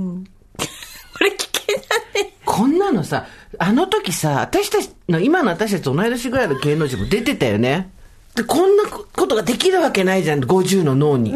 [1.19, 1.81] れ危険だ
[2.21, 2.33] ね。
[2.45, 3.27] こんなのさ、
[3.59, 7.89] あの時さ、私たちの、今の私たちと同い年ぐらいの芸能人も出てたよね。
[8.35, 11.31] で、こんなことができるわけないじゃん、50の脳に。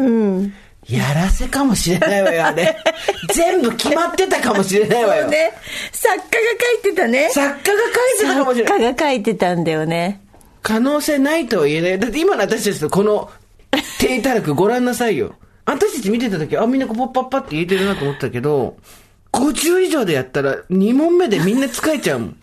[0.88, 2.76] やらせかもしれないわよ、あれ。
[3.34, 5.28] 全部決まってたかもしれないわよ。
[5.28, 5.52] ね、
[5.92, 6.26] 作家が
[6.82, 7.28] 書いてたね。
[7.30, 8.72] 作家が書いてたかもしれない。
[8.72, 10.20] 作家が書いてたんだよね。
[10.62, 11.98] 可能性ないとは言えない。
[11.98, 13.30] だって今の私たちとこの
[13.98, 15.34] 低たらくご覧なさいよ。
[15.66, 18.76] 私たち見てた時、あ、みんなこうポッパッパって言えてるなと思ったけど、
[19.32, 22.36] 50以上でやったら2問目でみんな疲れちゃうもん。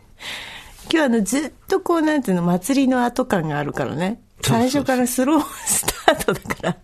[0.91, 6.77] 今日あのずっとこうなんていうの祭りの後感があるからね最初からスロースタートだから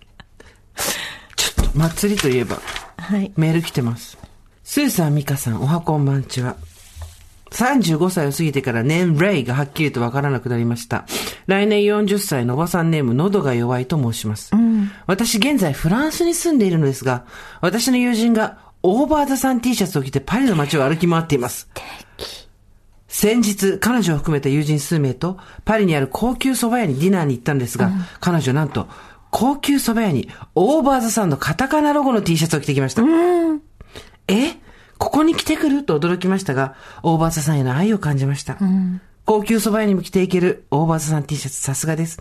[1.76, 2.60] 祭りといえば、
[2.98, 4.18] はいメール来てます。
[4.64, 6.56] スーさん、ミカさん、おはこんばんちは。
[7.52, 11.06] 35歳を過ぎてから年齢がはっきりとわからなくなりました。
[11.48, 14.52] 来年40歳のおばさんネーム、喉が弱いと申します。
[15.08, 17.26] 私現在フランスに住んでいるのですが、
[17.60, 21.70] 私の友人がオーバーザさん T シャツを着てパリの街を歩き回っています。
[23.08, 28.88] 先日、彼女を含めた友人数名と、パリにある高級蕎麦屋にディナーに行ったんですが、彼女なんと、
[29.32, 33.02] 高級蕎麦屋に、 Over the Sun のカタカナロゴの T シャツを着てきました。
[34.28, 34.54] え？
[34.98, 38.60] ここに着てくると驚きましたが、 Over the Sun への愛を感じました。
[39.26, 42.20] 高級蕎麦屋にも着ていけるオーバーザさん T シャツさすがです。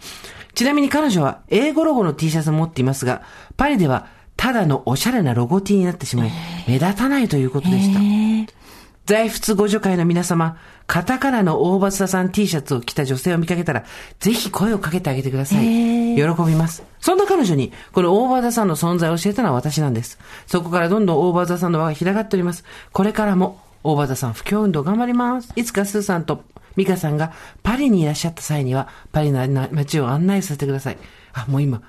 [0.54, 3.22] ちなみに彼女は英語ロゴの T シャツを持っていますが、
[3.56, 6.30] パリではただのおしゃれなロゴ T になってしまい、
[6.66, 8.00] 目立たないということでした。
[9.04, 10.56] 在仏ご助会の皆様、
[10.90, 13.84] カタカナの大バツさん T シャツを着た女性を見かけたら、
[14.18, 15.64] ぜひ声をかけてあげてください。
[16.16, 16.82] 喜びます。
[16.98, 20.18] そんな彼女に、この大バザさんの存在を教えたのは私なんです。
[20.48, 22.64] そこからどんどん大バザさんの輪が広がっております。
[22.90, 25.52] これからも、大バザさん布教運動頑張ります。
[25.54, 26.42] いつかスーさんと
[26.74, 30.98] ミカさんがパリにいらっしゃった際には、パリの街を案内させてください。
[31.34, 31.82] あ、もう今、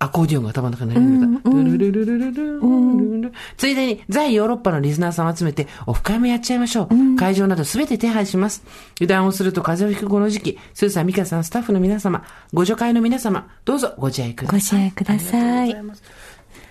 [0.00, 1.50] アコーディオンが頭の中になりました。
[1.50, 7.16] ルルルルルルルルルついでに、在ヨーロッパのリスナーさんを集めて、オフ会もやっちゃいましょう。
[7.16, 8.62] 会場などすべて手配します。
[9.00, 14.60] 油断をすると風邪をひくこの時期、スーさん、ミカさん、スタッフの皆様、ご助会の皆様、どうぞご自愛ください。
[14.60, 15.76] ご支援ください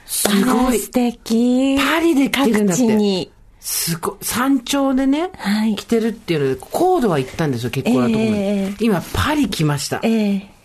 [0.06, 0.92] すごい素。
[0.92, 4.16] 敵パリで着てるんだってすごい。
[4.22, 8.40] 山頂でね、はい着てるっていうので、コードは行ったんですよ、結構なところまで。
[8.40, 10.00] ええ今、パリ来ました。
[10.04, 10.58] ええ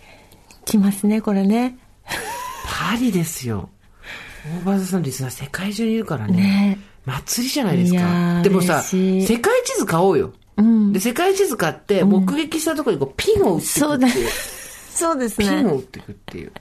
[0.65, 1.77] 来ますねこれね
[2.63, 3.69] パリですよ。
[4.61, 6.33] 大バズさんのリスナー世界中にいるからね。
[6.33, 8.41] ね祭りじゃないですか。
[8.43, 10.33] でもさ、世界地図買おうよ。
[10.91, 14.29] で、世界地図買って、目撃したところにこうピンを打っていくっていう。
[14.91, 15.63] そう ですピンをね。
[15.63, 16.51] 打っていくっていう。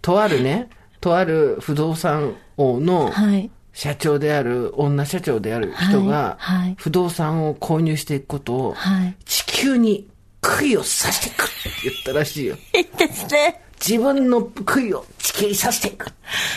[0.00, 0.68] とあるね、
[1.00, 3.50] とある不動産王のはい。
[3.72, 9.16] 社長である、女社長である人がはいはい、不動産を購入していくことを、はい。
[9.24, 10.08] 地球に
[10.40, 12.56] 杭を刺していくって言ったらしいよ。
[12.76, 13.63] いいですね。
[13.80, 16.06] 自分の杭を地球に刺していく。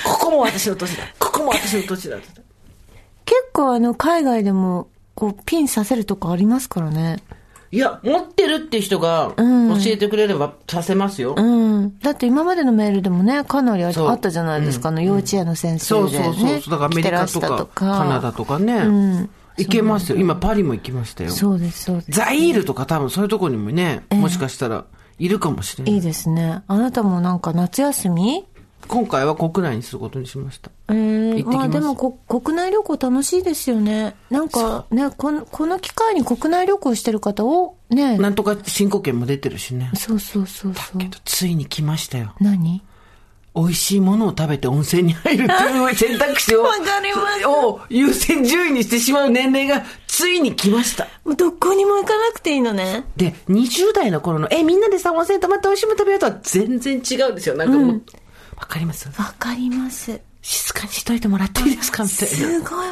[0.05, 1.03] ここも私の土地だ。
[1.19, 2.17] ここも私の土地だ。
[2.17, 2.27] 結
[3.53, 7.17] 構あの、海外でも、こう、ピンさせるとこありますからね。
[7.69, 11.35] いや、持ってるって人がうん教えてくれればさせますよ。
[11.37, 11.41] う
[11.81, 11.99] ん。
[11.99, 16.23] だって今までのメールでもね、かなりあったじゃないですか、あの、幼稚園の先そう生で、ね。
[16.23, 16.71] そうそう。
[16.71, 18.73] だからアメリカとかしたカナダとかね。
[18.77, 20.17] うん行けますよ。
[20.17, 21.31] 今パリも行きましたよ。
[21.31, 22.11] そうです、そうです。
[22.11, 24.85] ザイールとか多分そういうとこにもね、もしかしたら
[25.19, 25.93] いるかもしれない。
[25.95, 26.61] いいですね。
[26.67, 28.45] あなたもなんか夏休み？
[28.87, 30.71] 今回は国内にすることにしました。
[30.89, 34.15] えー、ますまあでもこ国内旅行楽しいですよね。
[34.29, 38.17] なんかね、このこの機会に国内旅行してる方を、ね。
[38.17, 39.91] なんとか申告券も出てるしね。
[39.95, 41.07] そうそうそうそうけ。
[41.07, 42.33] ど、ついに来ましたよ。
[42.39, 42.81] 何？
[43.55, 49.83] 美味しいものを食べて温泉に入るっていう選択肢を、 わかりますを優先順位にしてしまう年齢が
[50.17, 51.05] ついに来ました。
[51.25, 53.05] もうどこにも行かなくていいのね。
[53.15, 57.55] で、20代の頃の、え、みんなでさ、温泉泊まって美味しいもの食べようとは全然違うんですよ。
[57.55, 58.01] なんかもう、
[58.55, 59.07] わ、かります？
[59.19, 60.19] わかります。
[60.41, 62.03] 静かにしといてもらっていいですか？
[62.03, 62.35] みたいな。
[62.35, 62.87] すごい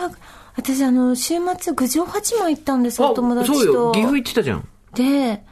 [0.55, 3.55] 私あの、週末、郡上八幡行ったんですよ、お友達と。
[3.55, 3.91] そうよ。
[3.91, 4.67] 岐阜行ってたじゃん。
[4.93, 5.43] で、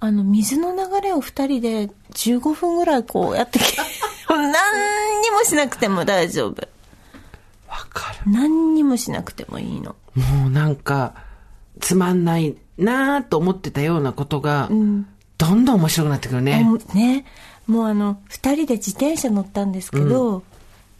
[0.00, 3.78] あの、水の流れを二人で15分ぐらいこうやってきて、
[4.28, 6.68] 何にもしなくても大丈夫。
[7.68, 8.30] わかる。
[8.30, 9.96] 何にもしなくてもいいの。
[10.14, 11.14] もうなんか、
[11.80, 16.62] つまんないなぁと思ってたようなことが、どんどん面白くなってくるね。
[16.62, 17.24] もうね、
[17.66, 20.42] もうあの、二人で自転車乗ったんですけど、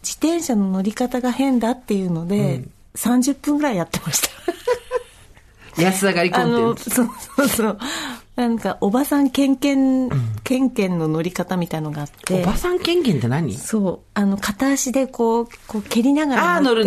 [0.03, 2.63] 自転車の乗り方が変だっていうので、
[2.95, 5.81] 30分ぐらいやってました。
[5.81, 6.89] 安上がりコンテンツ。
[6.89, 7.77] そうそうそう。
[8.35, 10.09] なんか、おばさんケンケン、
[10.43, 12.41] ケンケンの乗り方みたいのがあって。
[12.43, 13.53] おばさん権限って何？
[13.53, 13.99] そう。
[14.13, 16.85] あの、片足でこう、こう蹴りながら乗ってい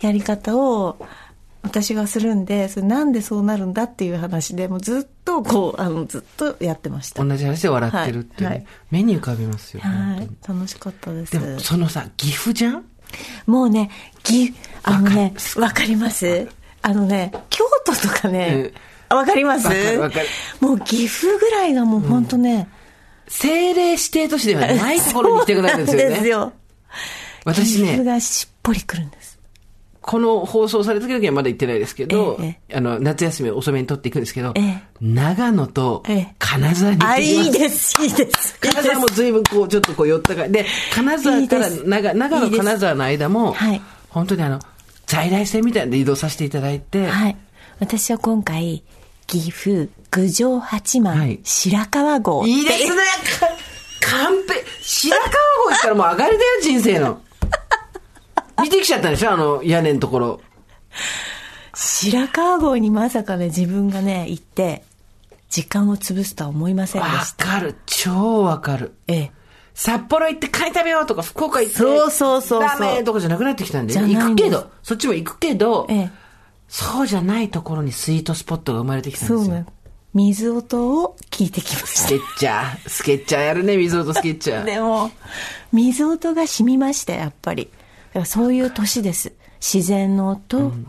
[0.00, 0.98] くやり方を、
[1.62, 7.24] 私がするんで、それなんでそうなるんだっていう話で、もうずっとこう、あの、ずっとやってました。
[7.24, 9.80] 同じ話で笑ってるっていうね、はいはい目に浮かびますよ。
[9.80, 10.28] はい。
[10.46, 11.32] 楽しかったです。
[11.32, 12.84] でも、そのさ、岐阜じゃん？
[13.46, 13.90] もうね、
[14.24, 16.48] ぎ、あのねわか、ります？
[16.82, 18.72] あのね、京都とかねうん、
[19.10, 19.68] わかります？
[20.60, 22.68] もう岐阜ぐらいがもう本当ね、
[23.26, 26.28] 政令指定都市ではないところに行きたくなるんですよ そうなんですね。
[26.28, 26.52] よ。
[27.44, 29.34] 私岐阜ね、がしっぽりくるんです。
[30.00, 37.46] この放送された時はまだ行ってないですけど、えあの、夏休み遅めに取っていくんですけど、ええ長野とええ金沢に行っあ、てきます。
[37.46, 38.58] いいです、いいです。
[38.60, 44.60] 金沢も随分こう、ちょっとこう寄ったかで、金沢から長長野金沢の間も、はい本当にあの、
[45.06, 47.36] 在来線みたいなんで移動させていただいて、はい。
[47.80, 48.84] 私は今回、
[49.26, 52.46] 岐阜、郡上八幡、はい白川郷。
[52.46, 53.02] いいですね
[53.40, 53.48] か
[54.00, 57.20] 完璧白川郷行ったらもう上がりだよ、人生の。
[58.62, 60.40] 見てきちゃったでしょあの屋根のところ。
[61.74, 64.84] 白川郷にまさかね、自分がね、行って、
[65.50, 67.46] 時間を潰すとは思いませんでわした。
[67.46, 67.76] かる。
[67.86, 68.94] 超わかる。
[69.08, 69.32] ええ。
[69.74, 71.78] 札幌行ってカニ食べようとか、福岡行って。
[71.78, 73.92] そうそうそうそうダメとかじゃなくなってきたんで。
[73.92, 76.23] じゃないんです行くけど、そっちも行くけど、ええ。
[76.74, 79.64] そうじゃないところにスイートスポットが生まれてきたんですよ。
[80.12, 81.86] 水音を聞いてきました。
[81.86, 82.88] スケッチャー。
[82.88, 84.64] スケッチャーやるね、水音スケッチャー。
[84.66, 85.12] でも、
[85.70, 87.70] 水音が染みました、やっぱり。
[88.24, 89.32] そういう年です。
[89.60, 90.86] 自然の音、うん、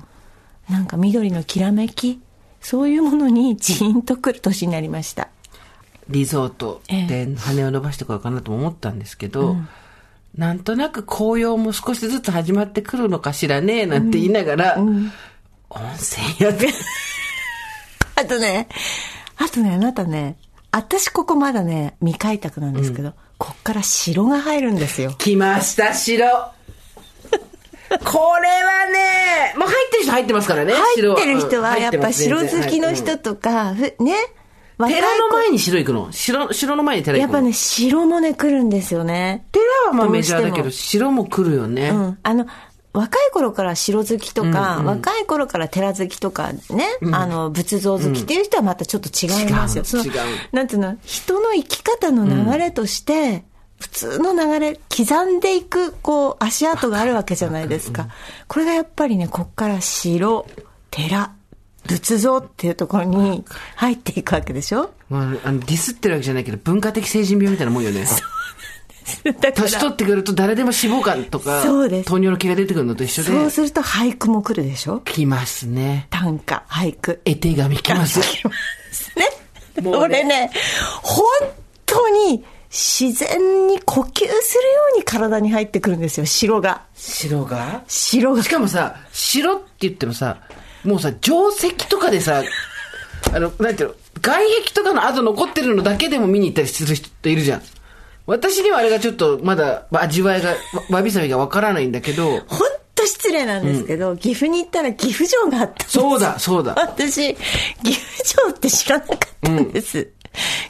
[0.67, 2.19] なんか緑のきらめき、
[2.61, 5.27] そういうものにジーンとくる年になりました。
[6.09, 9.67] リゾートで羽を伸ばしてこようかなと思ったんですけど、ええうん
[10.37, 15.11] なんとなく紅葉も少しずつ始まってくるのかしらね、なんて言いながら、うんうん、
[15.79, 16.73] 1400。
[18.15, 18.67] あとね、
[19.37, 20.37] あとね、あなたね、
[20.71, 25.13] 私ここまだね、未開拓なんですけど、うん、こっから城が入るんですよ。
[25.17, 26.25] 来ました、城
[28.03, 34.15] これはね、もう入ってる人入ってますからね、入ってる人はやっぱ城好きの人とか、うん、ね、
[34.77, 36.11] 寺の前に城行くの？
[36.11, 37.33] 城、城の前に寺行くの？
[37.33, 39.45] やっぱね、城もね、来るんですよね。
[39.51, 41.89] 寺はまあメジャーだけど、城も来るよね。
[41.89, 42.17] うん。
[42.21, 42.45] あの、
[42.95, 49.83] 若い頃から城好きとか、若い頃から寺好きとかね、あの、仏像好きっていう人はまたちょっと違いますよ。
[49.83, 50.19] その違う違う
[50.51, 53.43] なんていうの、人の生き方の流れとして、
[53.79, 58.07] 普通の流れ、刻んでいく、こう、足跡があるわけじゃないですか。
[58.47, 60.47] これがやっぱりね、こっから城、
[60.91, 61.33] 寺、
[61.85, 63.43] 仏像っていうところに
[63.75, 64.91] 入っていくわけでしょ？
[65.09, 68.07] まあ、あのディスってるわけじゃないけど、文化的成人病みたいなもんよね。
[69.23, 74.99] 年取ってくると誰でも脂肪肝とか、そうです糖尿の気が出てくるのと一緒で、そうすると俳句も来るでしょ？
[74.99, 76.07] 来ますね。
[76.09, 77.21] 短歌、俳句。
[77.25, 78.19] 絵手紙来ます。
[78.19, 78.25] ね。
[79.81, 80.51] もうね俺ね、
[81.01, 81.25] 本
[81.85, 84.35] 当当に自然に呼吸するよ
[84.95, 86.83] うに体に入ってくるんですよ、白が。
[86.93, 87.83] 白が？
[87.87, 88.49] 白がし。
[88.49, 90.39] かもさ、白って言ってもさ、
[90.83, 92.43] もうさ、定石とかでさ、
[93.33, 97.61] あの、なんていうの、外壁とかの跡残ってるのだけでも見に行ったりする人いるじゃん。
[98.25, 100.55] 私にはあれがちょっとまだ味わいが、わ
[100.89, 102.41] わびさびがわからないんだけど、ほん
[102.95, 106.73] と失礼なんですけど、岐阜に行ったら岐阜城があったそうだ、そうだ。
[106.77, 110.11] 私、岐阜城って知らなかったんです。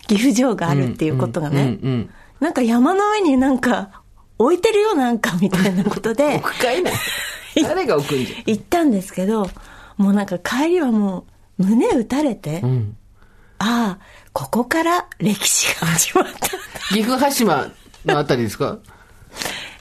[0.07, 1.61] 岐阜城があるっていうことがね。
[1.61, 4.03] うんうんなんか山の上になんか
[4.37, 6.93] 置いてるよなんかみたいなことで 置くかいない。
[7.63, 8.43] 誰が置くんじゃん。
[8.45, 9.49] 行ったんですけど、
[9.97, 11.25] もうなんか帰りはも
[11.57, 12.97] う胸打たれて、ん
[13.59, 13.99] ああ、
[14.35, 16.49] ここから歴史が始まった。
[16.93, 17.71] 岐阜羽島
[18.03, 18.79] のあたりですか？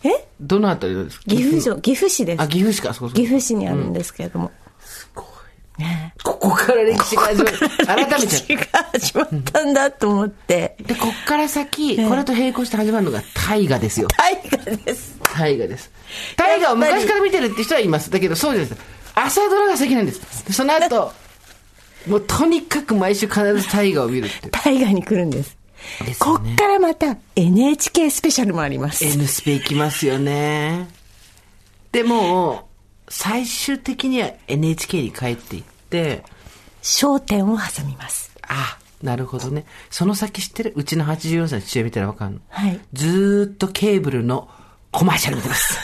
[0.04, 0.28] え？
[0.40, 1.24] どのあたりですか？
[1.28, 2.46] 岐阜城、岐阜市ですあ、。
[2.46, 3.16] 岐阜市か、そうそう。
[3.16, 4.52] 岐阜市にあるんですけれども。
[4.78, 5.82] すごい。
[5.82, 7.58] ねここから歴史が始まる。
[7.84, 8.62] 改めちゃっ歴史が
[8.92, 10.76] 始まったんだと思って。
[10.82, 10.84] た。
[10.84, 14.06] で、こっから先、これと並行して始まるのが大河ですよ。
[14.16, 15.18] 大河です。
[15.36, 15.90] 大河です。
[16.36, 18.08] 大河を昔から見てるって人はいます。
[18.08, 18.76] だけど、そうです。
[19.16, 20.46] 朝ドラが先なんです。
[20.46, 21.12] でその後、
[22.06, 24.48] もうとにかく毎週必ず大河を見るって。
[24.50, 25.56] 大河に来るんです。
[26.04, 29.04] ですねっからまた NHK スペシャルもあります。
[29.04, 30.88] N スペ行きますよね。
[31.92, 32.68] でも、
[33.08, 36.24] 最終的には NHK に帰っていって、
[36.82, 38.32] 焦点を挟みます。
[38.42, 39.64] あ、なるほどね。
[39.90, 42.40] その先知ってるうちの84歳の父親見たらわかんの。
[42.48, 44.48] はいずーっとケーブルの
[44.90, 45.78] コマーシャル見てます。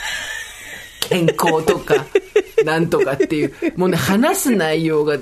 [1.01, 2.05] 健康とか、
[2.63, 5.17] なんとかっていう、もうね、話す内容が、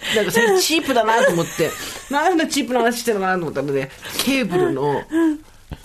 [0.16, 1.70] なんかそれチープだなと思って、
[2.10, 3.90] なんでチープな話してるのかなと思ったので、
[4.24, 5.02] ケーブルの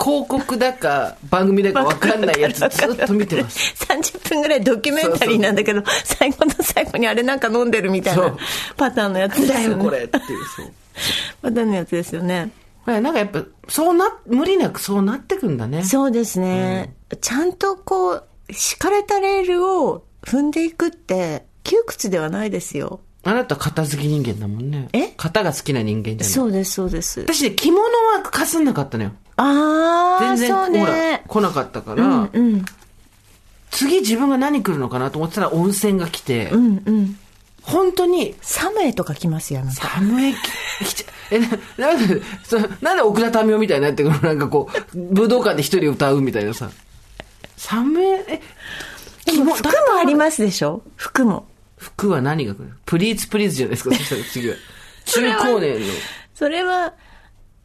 [0.00, 3.74] 広告だか番組だかわかんないやつずっと見てます。
[3.84, 8.36] 30分ぐらいドキュメンタリーなんだけど、最後の最後にあれなんか飲んでるみたいな
[8.76, 9.84] パターンのやつですよね。
[9.84, 10.22] これっていう、
[10.56, 10.72] そう。
[11.42, 12.50] パターンのやつですよね。
[12.86, 15.84] まあなんかやっぱ、そうな、無理なくそうなってくんだね。
[15.84, 16.94] そうですね。
[17.20, 23.00] ちゃんとこう、敷かれたレールを踏んでいくって、窮屈ではないですよ。
[23.28, 24.88] あなた片付き人間だもんね。
[24.92, 25.12] え？
[25.16, 26.24] 型が好きな人間じゃない。
[26.26, 27.20] そうです、そうです。
[27.22, 29.10] 私ね、着物はかすんなかったのよ。
[29.36, 31.24] ああ、全然、そうほらね、。
[31.26, 32.64] 来なかったから、うん、うん、
[33.72, 37.18] 次自分が何来るのかなと思ってたら温泉が来て、うん、うん。
[37.62, 39.88] 本当に、サムエとか来ますよ、あなた。
[39.88, 44.22] 寒いき、きちゃ、え、ななんで、そなんで奥田民生みたいになってくるの？
[44.22, 46.70] なんかこう、武道館で一人歌うみたいなさ。
[47.56, 48.40] 寒い、え、
[49.24, 50.82] でも服もありますでしょ？
[50.94, 51.48] 服も。
[51.76, 52.72] 服は何が来る？
[52.86, 54.56] プリーツプリーツじゃないですか、 そしたら次は。
[55.04, 55.86] 中高年の。
[56.34, 56.92] それは、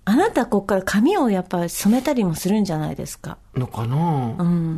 [0.04, 3.38] あなたこっから髪をやっぱ染めたりもするんじゃないですか？
[3.56, 4.34] のかな、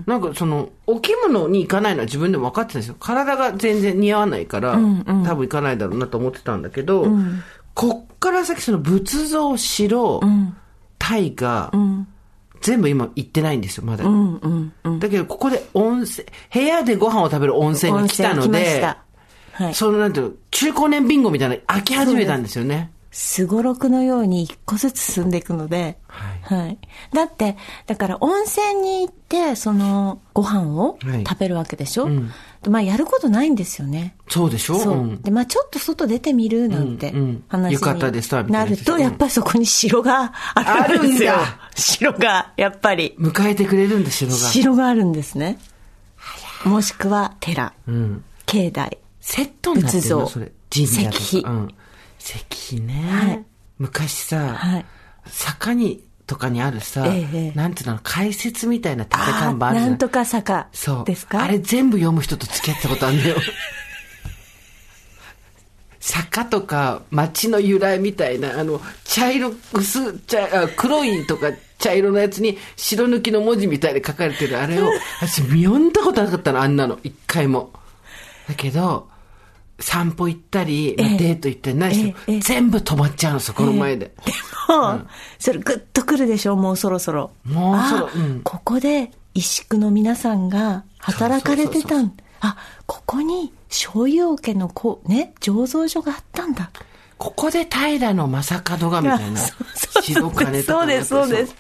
[0.06, 2.96] なんかその、お着物に行かないのは自分でも分かってたんですよ。
[3.00, 7.08] 体が全然似合わないから、多分行かないだろうなと思ってたんだけど、
[7.74, 10.22] こっから先その仏像、城、
[11.00, 11.72] 大河、
[12.62, 14.04] 全部今行ってないんですよ、まだ。
[15.00, 18.98] だけどここで温泉、部屋でご飯を食べる温泉が来たのでた、
[19.54, 19.74] はい。
[19.74, 22.92] そのなんていうの、中高年ビンゴみたいなの飽き始めたんですよね。
[23.16, 26.80] すごろくのように一個ずつ進んでいくので、はい。
[27.14, 32.10] だって、だから温泉に行って、その、ご飯をはい食べるわけでしょ、
[32.64, 34.16] でまあ、やることないんですよね。
[34.28, 34.80] そうでしょ？
[34.80, 34.96] そう。
[34.96, 41.34] んで、まあ、ちょっと外出てみるなんてうんうん話浴衣でスターみたいななると、やっぱりそこに城があるんですよ。
[41.76, 43.14] 城が、やっぱり。
[43.20, 44.36] 迎えてくれるんだ、城が。
[44.38, 45.60] 城があるんですね。
[46.66, 48.24] もしくは寺、うん。
[48.48, 48.98] 境内。
[49.26, 50.52] セットになってるのそれ。
[50.74, 51.18] 神社とか。
[51.18, 51.76] 石碑うん。
[52.20, 52.94] 石碑ね。
[53.10, 53.44] はい
[53.80, 54.86] 昔さ、はい
[55.26, 61.06] 坂に、とかにあるさ、ええなんていうの、解説みたいな縦あ看板あるじゃなんとか坂そう。
[61.06, 61.42] ですか？
[61.44, 63.38] あれ全部読む人と付き合ったことあるんだよ。
[66.00, 74.90] 坂とか町の由来みたいな、あの、茶色、薄、茶、あ黒いとか茶色のやつに白抜きの文字みたいで書かれてるあれを、
[75.22, 77.00] 私読んだことなかったの、あんなの。
[77.04, 77.72] 一回も。
[78.50, 79.08] だけど、
[79.80, 84.12] 散歩行ったり、まあええデート行ったり何しても、ええええ全部止まっちゃうの、そこの前で。
[84.26, 84.32] で
[84.70, 85.02] も、
[85.40, 87.32] それグッとくるでしょ、もうそろそろ。
[87.46, 92.14] もうそろあうんここで石工の皆さんが働かれてたん。
[92.40, 96.72] あ、ここに醤油桶のこう、ね、醸造所があったんだ。
[97.18, 99.40] ここで平の正門がみたいな。
[99.40, 101.56] そうです、そうです。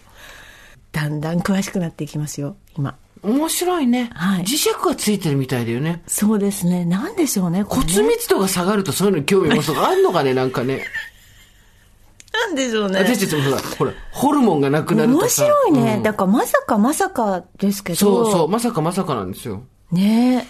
[0.91, 2.95] だんだん詳しくなっていきますよ、今。
[3.23, 6.03] 面白いね、はい磁石がついてるみたいだよね。
[6.07, 6.83] そうですね。
[6.85, 10.83] なんでしょうね、ね骨密度が下がるとそういうのに興味持つとかあんのかね、なんかね。
[12.33, 12.99] なんでしょうね。
[12.99, 15.45] 私たちもほら、ほら、ホルモンがなくなると面さ。
[15.45, 15.95] 白いね。
[15.97, 17.99] うんだからまさかまさかですけど。
[17.99, 19.63] そうそう、まさかまさかなんですよ。
[19.91, 20.47] ね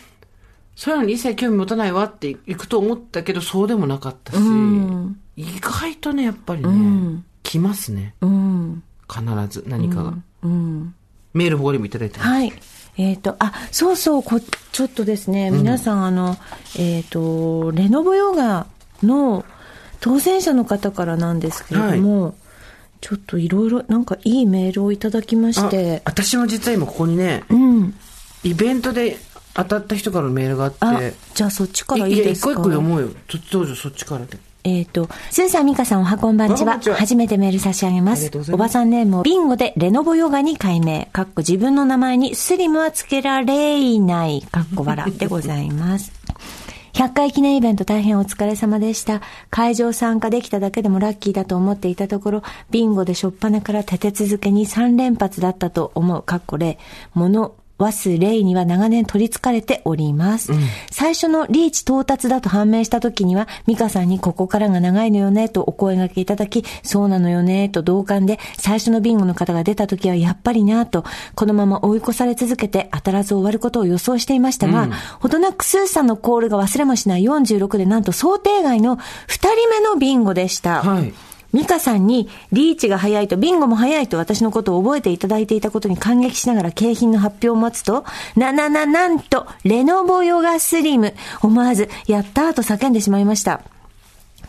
[0.76, 8.16] そういうのに一切興味持たないわっていくと思ったけど、そうでもなかったし、ん意外とね、やっぱりね、ん来ますね。
[8.22, 8.84] うん。
[9.08, 10.14] 必ず何かが。
[10.44, 10.96] うん。
[11.34, 12.30] メール他にもいただいてます。
[12.30, 12.54] はい。
[12.98, 14.40] えっ、と、あ、そうそう、こ、
[14.72, 16.38] ちょっとですね、皆さん、あの、
[16.78, 18.68] えっ、と、レノボヨガ
[19.02, 19.46] の
[20.00, 22.36] 当選者の方からなんですけれども、
[23.02, 27.96] ちょっといろいろ、なんかいいメールをいただきましあて、私も実は今ここにね、うん。
[28.44, 29.18] イベントで
[29.56, 31.00] 当たった人からのメールがあって、あ、
[31.34, 32.52] じゃあそっちからいいやですか？
[32.52, 33.08] 一個一個読もうよ。
[33.08, 33.14] ど
[33.52, 34.38] どうぞそっちからで。
[34.64, 41.10] えっ、と、スーさん、ミカさん、おはこんばんちは初めてメール差し上げますますおばさんネームをビンゴでレノボヨガに改名。
[41.12, 44.42] かっこ自分の名前にスリムはつけられない。
[44.42, 46.12] かっこ笑でございます。
[46.94, 49.22] 100回記念イベント大変お疲れ様でした。
[49.50, 56.22] 会場参加できただけでもラッキーだと思っていたところ、ビンゴでしょっぱなから立て続けに3連発だったと思う。
[56.22, 56.78] かっこ例。
[57.78, 60.54] 物、わす霊には長年取り憑かれております。
[60.92, 71.04] 最初のリーチ到達だと判明した時には、ミカさんにここからが長いのよねとお声掛けいただき、そうなのよねと同感で、最初のビンゴの方が出た時はやっぱりなと、
[71.36, 80.84] このまま追い越され続けて当たらず終わることを予想していましたが、ほどなくスーさんのコールが忘れもしない46でなんと想定外の2人目のビンゴでした。
[80.84, 81.14] はい。
[81.54, 88.04] ミカさんにリーチが早いとビンゴも早いと私のことを覚えていただいていたことに感激しながら景品の発表を待つと、
[88.36, 91.14] ななななんと、レノボヨガスリム。
[91.42, 93.73] 思わず、やったーと叫んでしまいました。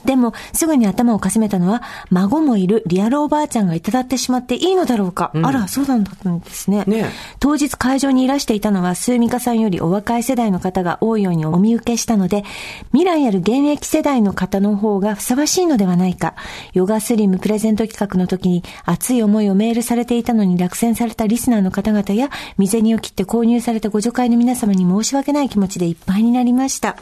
[0.05, 5.31] でも、すぐに頭をかすめたのは、孫もいるリアルおばあちゃんがいただってしまっていいのだろうか。
[5.35, 6.85] あら、そうなんだったんですね。
[6.87, 12.45] ねえ当日会場にいらしていたのは、スーミカさんよりお若い世代の方が多いようにお見受けしたので、
[12.93, 16.35] 未来ある現役世代の方の方がふさわしいのではないか。
[16.73, 26.97] ヨガスリムプレゼント企画の時に熱い思いをメールされていたのに落選されたリスナーの方々や、未銭を切って購入されたご助会の皆様に申し訳ない気持ちでいっぱいになりました。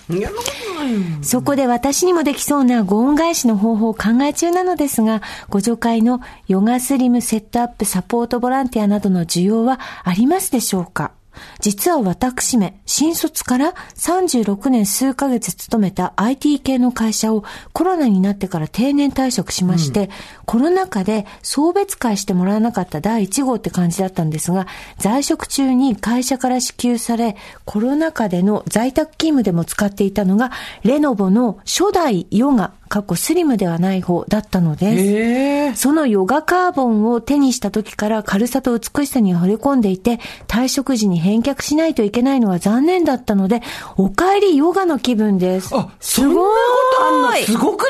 [1.23, 11.13] そこで私にもできそうなご恩返しの方法を考え中なのですが、ご助会のヨガスリムセットアップサポートボランティアなどの需要はありますでしょうか？
[11.61, 20.11] 実は私め、新卒から36年数ヶ月勤めた IT 系の会社をコロナになってから定年退職しまして、
[20.45, 24.67] コロナ禍で送別会してもらわなかった第1号って感じだったんですが、
[24.99, 35.03] 在職中に会社から支給され、コロナ禍での在宅勤務でも使っていたのが、レノボの初代ヨガ、過去スリムではない方だったのです。
[35.03, 43.63] ええそのヨガカーボンを手にした時から軽さと美しさに惚れ込んでいて、退職時に返却しないといけないのは残念だったので、
[43.97, 45.75] お帰りヨガの気分です。
[45.75, 46.47] あ、そんなこ
[46.99, 47.33] とあんの？
[47.37, 47.89] すごくない？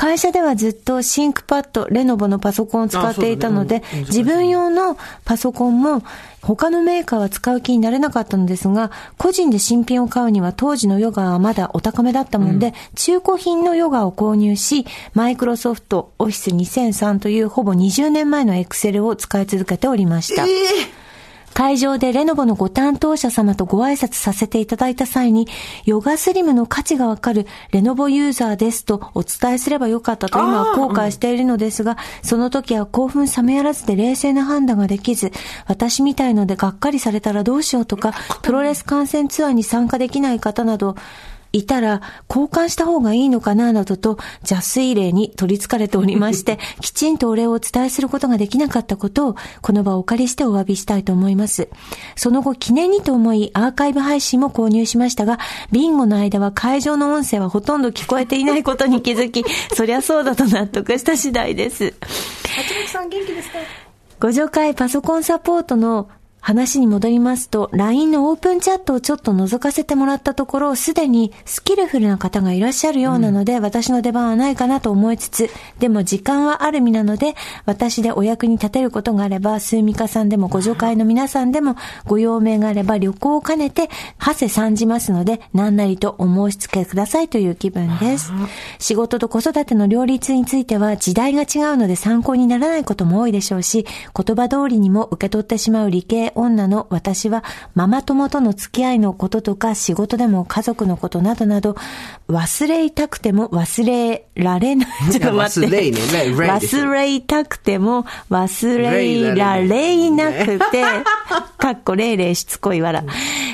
[0.00, 4.96] 会社ではずっとシンクパッド、レノボのパソコンを使っていたので、自分用の
[5.26, 6.02] パソコンも
[6.40, 20.46] 他のメーカーは使う気になれなかったのですが、個人で新品を買うには当時のヨガはまだお高めだったもんで、中古品のヨガを購入し、マイクロソフトオフィス2003というほぼ20年前のエクセルを使い続けておりました。
[21.54, 25.48] 会場でレノボのご担当者様とご挨拶させていただいた際に、
[25.84, 35.32] ヨガスリムの価値がわかるレノボユーザーですとお伝えすればよかったと今は後悔しているのですが、その時は興奮冷めやらずで冷静な判断ができず、
[35.66, 40.96] 私みたいのでがっかりされたらどうしようとか、プロレス観戦ツアーに参加できない方など、
[41.52, 51.68] いたら交換した方がいいのかななどと邪推令に取り憑かれておりまして、 きちんとお礼をお伝えすることができなかったことを、この場をお借りしてお詫びしたいと思います。
[52.16, 55.38] その後、記念にと思い、アーカイブ配信も購入しましたが、
[55.72, 59.44] ビンゴの間は会場の音声はほとんど聞こえていないことに気づき、
[59.74, 61.94] そりゃそうだと納得した次第です。
[62.88, 63.58] さん元気ですか？
[64.20, 66.08] ご助会パソコンサポートの
[66.40, 77.34] 話に戻りますと、LINE のオープンチャットをちょっと覗かせてもらったところ、すでにスキルフルな方がいらっしゃるようなので、私の出番はないかなと思いつつ、でも時間はある身なので、
[77.66, 81.76] 私でお役に立てることがあれば、スーミカさんでもご助会の皆さんでも、
[82.06, 88.32] ご用命があれば旅行を兼ねて、ハセ参じますので、何なりとお申し付けくださいという気分です。
[88.78, 101.76] 仕事と子育ての両立については時代が違うので参考にならないことも多いでしょうし、言葉通りにも受け取ってしまう理系女の私は、ママ友との付き合いのこととか仕事でも家族のことなどなど、
[102.28, 104.88] 忘れたくても忘れられない。
[105.10, 105.68] ちょっと待って。
[105.68, 110.82] 忘れいね忘れたくても忘れられなくて、
[111.58, 113.04] かっこれいれいしつこいわら。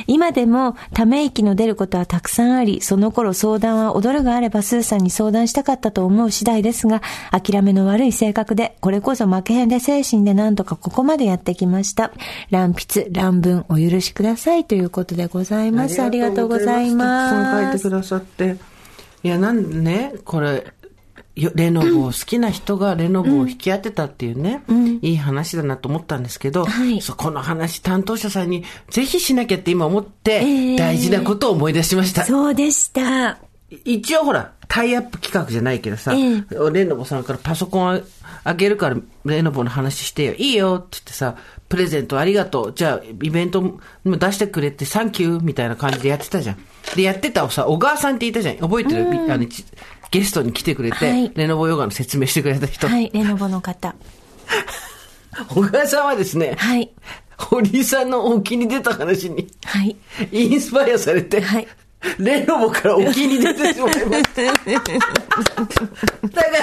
[0.06, 7.02] 今でもため息の出ることはたくさんあり、その頃相談は踊るがあればスーさんに相談したかったと思う次第ですが、
[7.32, 12.12] 諦めの悪い性格で、これこそ負けへんで精神でなんとかここまでやってきました。
[12.66, 16.02] 乱筆、乱文お許しくださいということでございます。
[16.02, 17.78] ありがとうございたくさん書います。
[17.78, 18.56] てくださって。
[19.22, 20.72] いや、なんね、これ、
[21.36, 24.62] よレノボを好きな人がレノボを引き当てたっていうね、
[25.02, 32.24] いい話だなと思ったんですけど、はいそうこの話担当者さんにぜひしなきゃって今思って、ええ大事なことを思い出しました。
[32.24, 33.38] そうでした。
[33.84, 36.42] 一応ほら、タイアップ企画じゃないけどさ、え
[36.72, 38.02] レノボさんからパソコン
[38.46, 40.34] ああげるからレノボの話してよ。
[40.34, 41.36] いいよって言ってさ、
[41.68, 42.72] プレゼントありがとう。
[42.74, 46.58] じゃあ、イベントも出してくれてサンキューみたいな感じでやってたじゃん。
[46.94, 48.56] で、やってたをさ、小川さんって言ったじゃん。
[48.58, 49.64] 覚えてる、あのち
[50.10, 52.88] ゲストに来てくれて、はいレノボヨガの説明してくれた人。
[52.88, 53.94] はい、レノボの方。
[55.48, 56.90] 小川さんはですね、はい。
[57.36, 59.96] 堀井さんの沖に出た話にはい。
[60.32, 61.68] インスパイアされて、はい
[62.18, 64.42] レノボから沖に出てしまいました。
[64.44, 64.60] だか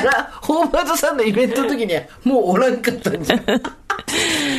[0.03, 3.39] ら、ホーバートさんのイベントの時にはもうおらんかったんじゃん。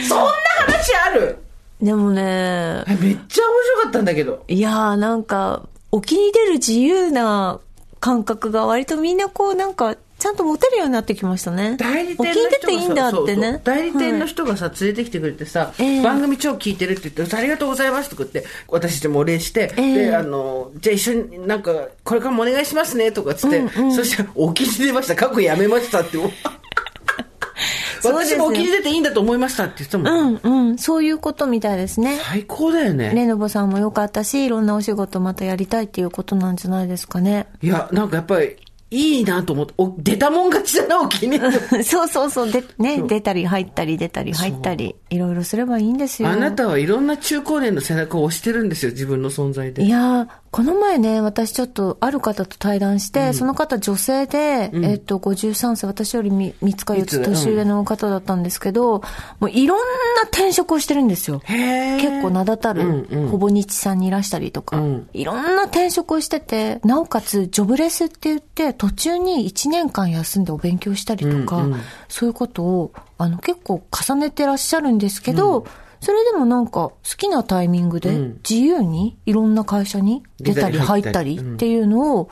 [0.07, 0.33] そんな
[0.67, 1.39] 話ある？
[1.81, 4.45] でもね、めっちゃ面白かったんだけど。
[4.49, 7.61] いやーなんか、沖に出る自由な
[8.01, 11.77] 感覚が割とみんなこうなんか、ちゃんと持てるようになってきましたね。
[11.77, 13.61] 代理店の人がさていいんだってね。
[13.63, 26.17] 代理店のはい人がさ、連れてきてくれてさ、ええ番組超聞いてるって言って、ありがとうございますとか言って、私たちもお礼して、ええで、あの、じゃあ一緒になんか、これからもお願いしますねとかっつって、そしたら、沖に出ました、過去やめましたって。
[28.03, 30.41] 私も沖に出ていいんだと思いましたって言ってたもん。
[30.43, 32.19] うんうん、そういうことみたいですね。
[32.23, 33.13] 最高だよね。
[33.15, 37.47] レノボさんも良かったし、いろんなお仕事またやりたいっていうことなんじゃないですかね。
[37.63, 38.57] いや、なんかやっぱり、
[38.95, 41.39] いいなと思って、お出たもん勝ちだな、沖に。
[41.85, 46.29] そうそうそう、で、ね、出たり入ったり出たり入ったり、いろいろすればいいんですよ。
[46.29, 49.85] あなたはいろんな中高年の背中を押してるんですよ、自分の存在で。
[49.85, 59.03] いやー、この前ね、私ちょっとある方と対談して、その方女性で、えっと、53歳、私より3つか4つ年上の方だったんですけど、
[59.41, 59.85] もういろんな
[60.31, 61.43] 転職をしてるんですよ。
[61.49, 63.29] 結構名だたる、うんうん。
[63.31, 65.09] ほぼ日さんにいらしたりとか、うん。
[65.13, 71.81] いろんな転職をしてて、なおかつジョブレスって言って、途中に1年間休んでお勉強したりとか、うんうん。
[72.07, 75.67] そういうことを、あの、結構重ねてらっしゃるんですけど、
[76.05, 78.41] それでもなんか好きなタイミングでうん。
[78.49, 82.29] 自由にいろんな会社に出たり入ったりっていうのを、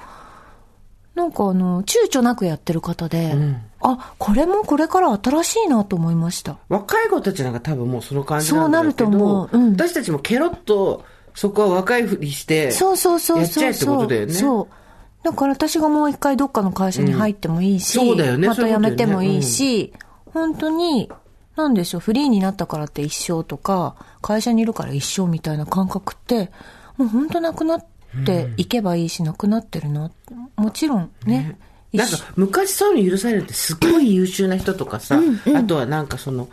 [1.15, 3.35] なんかあの、躊躇なくやってる方で、
[3.81, 6.59] あ、これもこれから新しいなと思いました。
[6.69, 9.49] 若い子たちなんか多分もうその感じそうなると思う。
[9.51, 9.73] うん。
[9.73, 11.05] 私たちもケロッと
[11.35, 13.97] そこは若いふりしてそうそうそうやっちゃえってそうそう。
[13.97, 14.33] ことだよね。
[14.35, 15.25] そう。
[15.25, 19.93] だから私がもう一回どっかの会社に入ってもいいし、うんそうだよねまた辞めてもいいし、
[20.27, 21.11] 本当に、
[21.57, 26.51] なんでしょう、フリーになったからって一生とか、会社にいるから一生みたいな感覚って、
[26.97, 27.85] もう本当なくなっ
[28.25, 30.11] ていけばいいし、なくなってるな。
[30.57, 31.57] もちろんね。
[31.93, 35.21] 一なんか昔そういうの許されるってすごい優秀な人とかさ、
[35.55, 36.49] あとはなんかその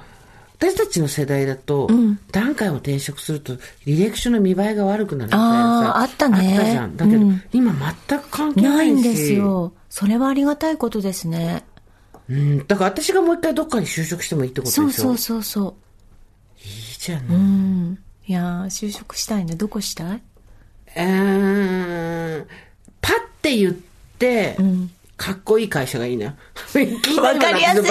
[0.59, 1.89] 私たちの世代だと、
[2.33, 3.53] 何回も転職すると
[3.85, 7.73] 履歴書の見栄えが悪くなるみたいなさあったねあったじゃんだけど、うん今
[8.07, 9.71] 全く関係ないんですよ。
[9.89, 11.63] それはありがたいことですね。
[12.29, 14.83] うん、だから私がもう一回どっかに就職してもいいってことでしょ？
[14.83, 15.73] そうそうそうそう。
[16.63, 16.69] いい
[16.99, 17.99] じゃん、うん。
[18.27, 19.45] いやー、就職したい？
[19.45, 19.55] ね。
[19.55, 20.17] どこしたい？
[20.17, 22.47] うーん
[23.01, 24.57] パッて言って、
[25.17, 26.27] かっこいい会社がいいな。
[26.27, 26.33] わ
[27.33, 27.85] わかりやすい。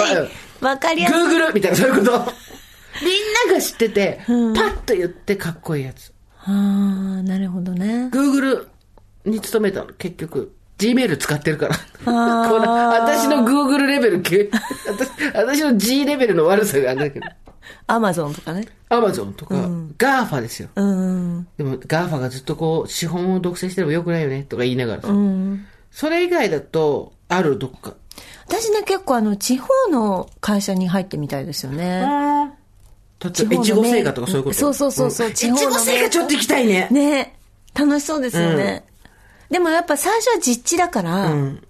[0.63, 1.19] わかりやすい。
[1.19, 2.11] グーグルみたいな、そういうこと。
[2.11, 6.13] みんなが知ってて、パッと言ってかっこいいやつ。
[6.43, 8.09] ああ、なるほどね。
[8.11, 8.67] グーグル
[9.25, 10.53] に勤めたの、結局。
[10.79, 11.75] Gmail 使ってるから。
[12.05, 14.49] この私の Google レベルけ、
[14.87, 17.27] 私私の G レベルの悪さがあるんだけど。
[17.87, 18.67] アマゾンとかね。
[18.89, 19.55] Amazon とか、
[19.97, 20.69] GAFA ですよ。
[20.75, 21.47] うん。
[21.57, 25.09] でも GAFA がずっとこう、資本を独占してればよくないよね、とか言いながらさ。
[25.09, 25.65] うん。
[25.91, 27.93] それ以外だと、あるどっか。
[28.47, 32.01] 私ね、結構あの、地方の会社に入ってみたいですよね。
[33.21, 34.55] 例えば、越後製菓とかそういうこと？
[34.55, 36.87] そうそうそうそう、ん地方の越後製菓ちょっと行きたいね。
[36.89, 37.35] ね
[37.75, 38.83] 楽しそうですよね。
[39.49, 41.63] でもやっぱ最初は実地だから、うん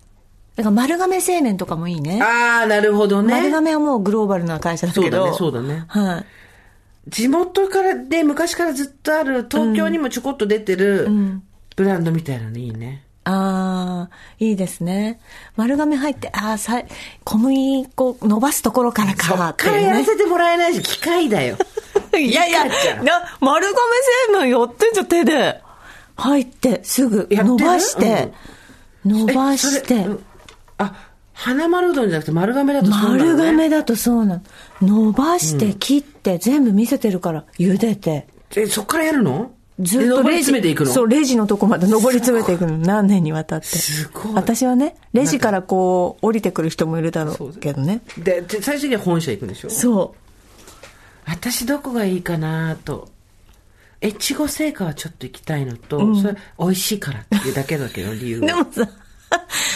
[0.55, 2.21] だから丸亀製麺とかもいいね。
[2.21, 3.33] ああ、なるほどね。
[3.33, 5.33] 丸亀はもうグローバルな会社だけど。
[5.33, 6.25] そうだねそうだねはい。
[7.07, 11.07] 地元からで昔からずっとある東京にもちょこっと出てる
[11.77, 13.05] ブランドみたいなのいいね。
[13.23, 15.21] ああ、いいですね。
[15.55, 16.81] 丸亀入って、ああ、さ
[17.23, 20.03] 小麦粉伸ばすところからそかっからやら。
[20.03, 21.55] せてもらえないし、機械だよ。
[22.17, 23.75] いやいや、な丸亀
[24.27, 25.61] 製麺やってんじゃん、手で。
[26.17, 28.31] 入って、すぐ、伸ばして、
[29.05, 30.05] 伸ばして。
[30.77, 30.93] あ、
[31.33, 34.41] 花丸うどんじゃなくて丸亀だとそうなの、ね、丸亀だとそうなの。
[34.81, 38.27] 伸ばして、切って、全部見せてるから、茹でて。
[38.55, 39.51] え、そっからやるの？
[39.79, 40.91] ずっとレジ、詰めていくの？
[40.91, 42.77] そう、レジのとこまで上り詰めていくの。
[42.77, 43.67] 何年にわたって。
[43.67, 44.33] すごい。
[44.33, 48.01] 私はね、レジからこう、降りてくる人もいるだろうけどね。
[48.17, 49.69] で、で最終的には本社行くんでしょ？
[49.69, 50.15] そ
[51.25, 53.07] 私どこがいいかなと。
[54.01, 58.41] 越後製菓はちょっと行きたいのと、それ美味しいからっていうだけだけど理由う。
[58.41, 58.63] では。
[58.63, 58.87] もさ、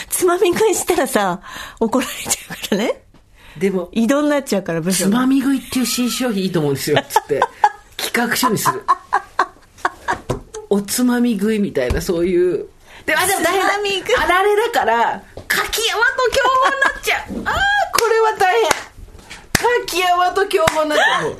[0.08, 1.40] つまみ食いしたらさ、
[1.80, 3.04] 怒られちゃうからね。
[3.58, 5.10] でも、移動になっちゃうから、部署が。
[5.10, 7.40] つまみ食いっていう新商品いいと思うんですよ、つって。
[7.96, 8.82] 企画書にする。
[10.70, 12.66] おつまみ食いみたいな、そういう。
[13.06, 14.22] でも、あでも大変だ。
[14.22, 17.42] あられだから、柿山と競合になっちゃう。
[17.46, 18.70] ああ、これは大変。
[19.86, 21.38] 柿山と競合になっちゃう。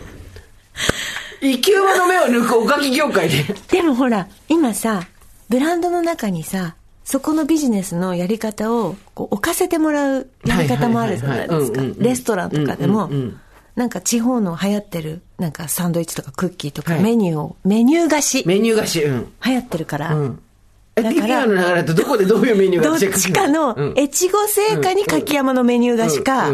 [1.52, 3.44] 生き馬の目を抜くおかき業界で。
[3.70, 5.02] でもほら、今さ、
[5.48, 11.82] ブランドの中にさ、そこのビジネスのやり方をこう置かせてもらうやり方もあるじゃないですか。
[11.98, 13.10] レストランとかでも
[13.76, 19.32] なんか地方の流行ってる、なんかサンドイッチとかクッキーとかはいメニューを、メニュー菓子流メニュー菓子、うん。
[19.40, 20.40] 行ってるから、うん。
[20.96, 26.52] え、だからの流れだとどこでどういうメニューどっがチェックするちかのうん、越後製菓に柿山のメニュー菓子か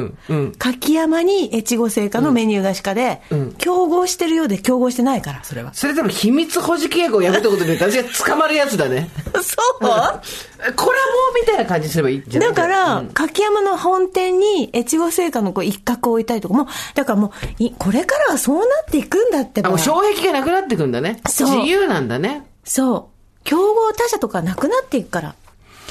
[0.59, 5.75] 柿山に越後製菓のメニュー菓子かでうん、競合してるようで競合してないから、それは。
[5.75, 9.11] それでも秘密保持契約をやめたことで私が捕まるやつだね。
[9.43, 9.81] そう？
[9.81, 13.09] コラボみたいな感じにすればいいんじゃないだから、うん。
[13.09, 19.69] 柿山の本店に越後製菓のこう一角を置いたりとかもうだからもういこれからはそうなっていくんだってば。
[19.69, 21.21] あ、もう障壁がなくなってくんだね。
[21.29, 21.57] そう。
[21.59, 22.47] 自由なんだね。
[22.65, 25.35] そう競合他社とかなくなっていくから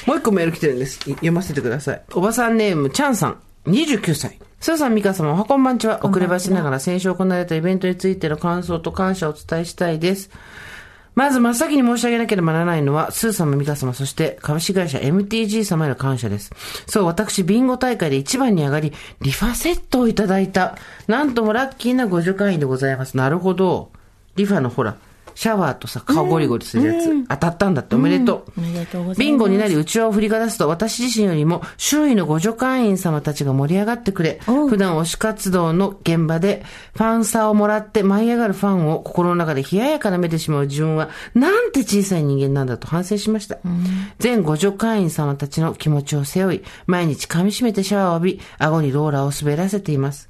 [0.06, 0.98] もう一個メール来てるんです。
[1.08, 2.02] い読ませてください。
[2.14, 3.38] おばさんネーム、チャンさん。
[3.66, 4.38] 29歳。
[4.60, 6.04] スーさん、ミカ様、おはこんばんちは。
[6.04, 10.30] 遅ればしながら先週行われたイベントについての感想と感謝をお伝えしたいです。
[11.14, 16.52] まず真っ先に申し上げなければならないのは、スー様、ミカ様、そして株式会社 MTG 様への感謝です。
[16.86, 20.78] そう、私、ビンゴ大会で一番に上がり、リファセットをいただいた。
[21.08, 23.16] なんともラッキーなご助会員でございます。
[23.16, 23.90] なるほど。
[24.36, 24.96] リファのほら、
[25.40, 28.52] シャワーとさ、顔ゴリゴリするやつ、当たったんだっておめでとう。
[28.58, 36.62] おめでとうございますビンゴになり、うちわを振りかざすと、私自身よりも、周囲の互助会員様たちが盛り上がってくれ、普段推し活動の現場で、
[36.94, 43.56] ファンサをもらって舞い上がるファンを心の中で冷ややかな目でしまう自分は、なんて小さい人間なんだと反省しました。
[44.18, 50.29] 全互助会員様たちの気持ちを背負い、毎日噛み締めてシャワーを浴び、顎にローラーを滑らせています。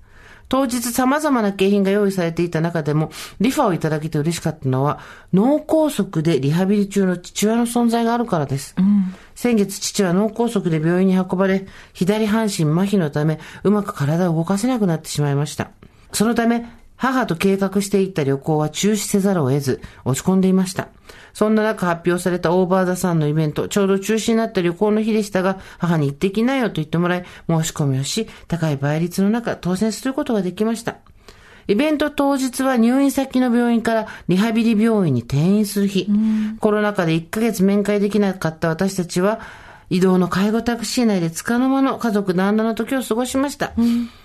[0.50, 4.98] 当日様々な景品が用意されていた中でも、リファをいただけて嬉しかったのは、
[5.32, 8.74] 脳梗塞でリハビリ中の父親の存在があるからです。
[9.36, 15.70] 先月父は脳梗塞で病院に運ばれ、左半身麻痺のため、うまく体を動かせなくなってしまいました。
[16.12, 20.88] そのため、母と計画していった旅行は中止せざるを得ず、落ち込んでいました。
[21.32, 30.96] そんな中発表されたオーバーザさんのイベント、ちょうど中止になった旅行の日でしたが、母に行ってきなよと言ってもらい、申し込みをし、高い倍率の中、当選することができました。
[31.68, 36.08] イベント当日は入院先の病院からリハビリ病院に転院する日。
[36.58, 39.40] コロナ禍で1ヶ月面会できなかった私たちは、
[39.90, 43.72] 移動の介護タクシー内で束の間の家族団らの時を過ごしました。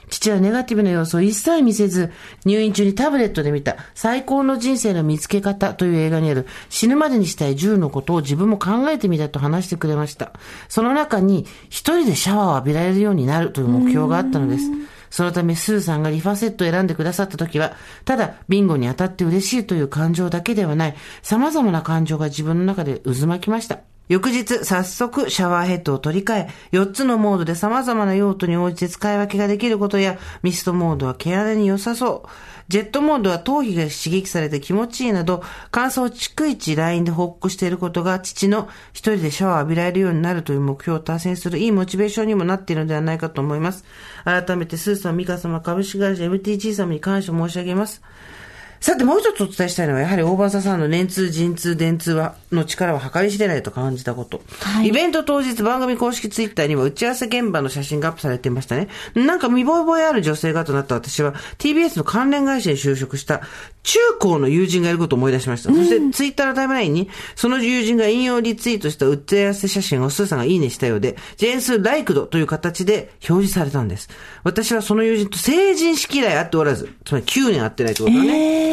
[0.10, 2.12] 父はネガティブな要素を一切見せず、
[2.46, 10.34] 入院中にタブレットで見た最高の人生の見つけ方という映画にある死ぬまでにしたい10のことを自分も考えてみたと話してくれました。
[10.70, 14.70] その中に一人でシャワーを浴びられるようになるという目標があったのです。
[15.10, 23.80] そのため、スーさんがリファセットを選んでくださった時は、ただ、ビンゴに当たって嬉しいという感情だけではない、様々な感情が自分の中で渦巻きました。
[24.08, 32.30] 翌日、早速、シャワーヘッドを取り替え、4つのモードで様々な用途に応じて使い分けができることや、ミストモードは毛穴に良さそう。
[32.68, 43.86] ジェットモードは頭皮が刺激されて気持ちいいなど、乾燥を逐一ラインで報告していることが、父の一人でシャワーを浴びられるようになるという目標を達成するいいモチベーションにもなっているのではないかと思います。
[44.24, 48.04] 改めて、スーさん、ミカ様、株式会社 MTG 様に感謝申し上げます。
[48.80, 54.42] さて、もう一つお伝えしたいのは、やはり大場さんの年通、陣通、電通は、の力は計り知れないと感じたこと。
[54.60, 58.88] はいイベント当日、番組公式ツイッターには打ち合わせ現場の写真がアップされていましたね。
[59.16, 63.42] なんか見覚えある女性がとなった私は、TBS の関連会社に就職した、
[63.84, 65.70] 中高の友人がいることを思い出しました。
[65.70, 74.10] そして、ツイッターのタイムラインに、その友人が引用リツイートした打ち合わせ写真をスーさんがいいねしたようで、ジェーンスーライクドという形で表示されたんです。
[74.44, 78.60] 私はその友人と成人式以来会っておらず、つまり9年会ってないってことだね。
[78.60, 78.65] えー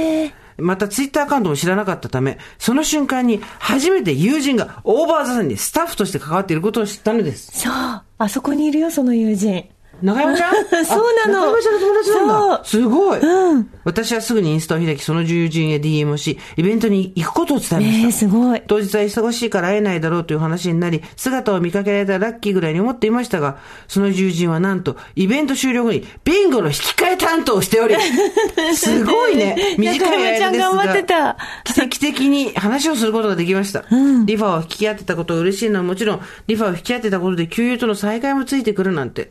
[0.59, 7.61] またツイッターアカウントも知らなかったため、その瞬間に初めて友人がオーバーザさんにスタッフとして関わっていることを知ったのです。
[7.61, 7.73] そう。
[7.73, 9.69] あそこにいるよ、その友人。
[10.03, 10.55] 中山ちゃん？
[10.85, 12.65] そうなのあ中山ちゃんの友達なんだ。
[12.65, 18.07] すごい、うん私はすぐにインスタを開き、その友人へ DM をし、イベントに行くことを伝えました。
[18.07, 18.63] えー、すごい。
[18.67, 27.97] 当日は忙しいから会えないだろうという話になり、姿を見かけられたらラッキーぐらいに思っていましたが、その友人はなんと、イベント終了後に、ビンゴの引き換え担当をしており、
[28.77, 29.77] すごいね。
[29.79, 31.37] 短い中山ちゃん間ですが頑張ってた。
[31.65, 33.85] 奇跡的に話をすることができました。
[34.27, 39.29] リファを引き当てたことが嬉しいのはもちろん、リファを引き当てたことで給油との再会もついてくるなんて。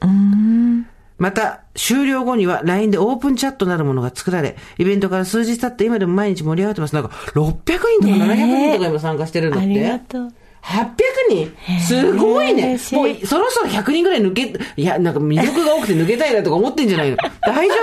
[1.18, 6.96] また、終了後には LINE でオープンチャットなるものが作られ、イベントから数日経って今でも毎日盛り上がってます。
[6.96, 7.78] なんか、600人とか
[8.26, 9.66] 700人とか今参加してるんだって。
[9.66, 10.34] ありがとう。
[10.64, 17.76] 800にすごいねもうそろそろ100人ぐらい抜け、いや、なんか魅力が多くて抜けたいなとか思ってんじゃないの 大丈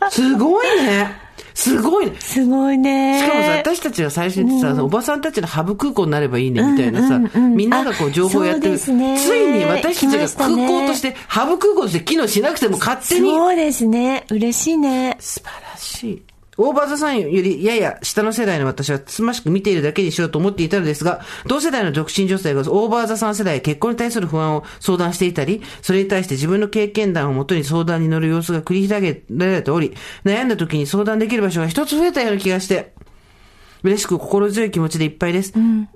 [0.00, 0.10] 夫？
[0.10, 1.26] すごいね。
[1.54, 2.12] すごいね。
[2.20, 3.18] すごいね。
[3.18, 8.78] しかもさ、私たちは最初にさ、おばさんたちのハブ空港になればいいねみたいなさ、うんうんうんみんながこう情報をやってる。
[8.78, 13.30] ついに私たちが空港として、ハブ空港として機能しなくても勝手に。
[13.30, 14.26] そうですね。
[14.30, 15.16] 嬉しいね。
[15.18, 16.22] 素晴らしい。
[16.58, 29.94] オーバーザさんよりやや下の世代の私はつましく見ているだけにしようと思っていたのですが、同世代の独身女性がオーバーザさん世代結婚に対する不安を相談していたり、それに対して自分の経験談をもとに相談に乗る様子が繰り広げられており、
[30.24, 32.92] 悩んだ時に相談できる場所が一つ増えたような気がして、
[33.82, 35.52] 嬉しく心強い気持ちでいっぱいです。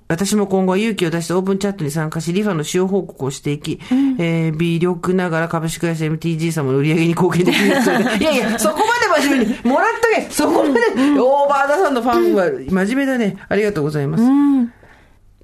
[0.08, 3.80] 私も今後は勇気を出してオープンチャットに参加し、リファの使用報告をしていき、
[4.18, 7.78] えー微力ながら株式会社 MTG 様の売り上げに貢献できるよう。
[7.78, 10.30] にいやいや、 そこまで真面目に、もらっとけ。
[10.30, 10.80] そこまで、
[11.18, 13.36] オーバーダさんのファンは真面目だね。
[13.48, 14.24] ありがとうございます。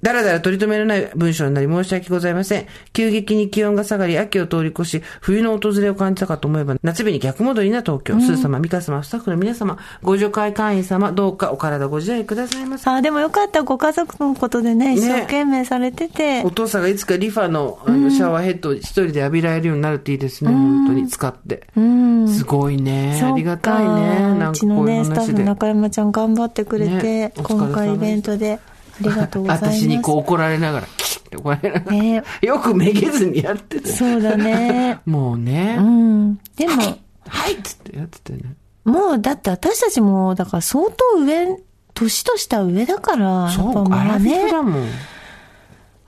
[0.01, 2.67] だらだら取り留めのない文章になり申し訳ございません。
[2.93, 8.19] 急激に気温が下がり、秋を通り越し、冬の訪れを感じたかと思えば、夏日に逆戻りな東京。
[8.19, 12.87] スー様、ミカ様、スタッフの皆様、ご助会会員様、どうかお体ご自愛くださいませ。
[12.89, 13.63] あ、でもよかった。
[13.63, 16.43] ご家族のことでね、一生懸命されてて。
[16.43, 20.51] お父さんがいつかリファのあのシャワーヘッドを一人で浴びられるようになるっていいですね。
[20.51, 21.67] 本当に使って。
[21.75, 22.27] うん。
[22.27, 23.19] すごいね。
[23.23, 24.19] ありがたいね。
[24.19, 25.25] なんうかこうちのね、スタッ。
[25.25, 28.59] フの中山ちゃん頑張ってくれて、ね今回イベントで。
[29.01, 29.79] ありがとうございます。
[29.79, 31.97] 私にこう怒られながら、キッって怒られながら。
[31.97, 33.89] ねよくめげずにやってて。
[33.89, 34.99] そうだね。
[35.05, 35.77] もうね。
[35.79, 36.35] うん。
[36.55, 36.81] でも、
[37.27, 38.55] はいっつってやっててね。
[38.85, 41.59] もう、だって私たちも、だから相当上、
[41.93, 44.83] 年とした上だから、そうやっぱか、あねだもん。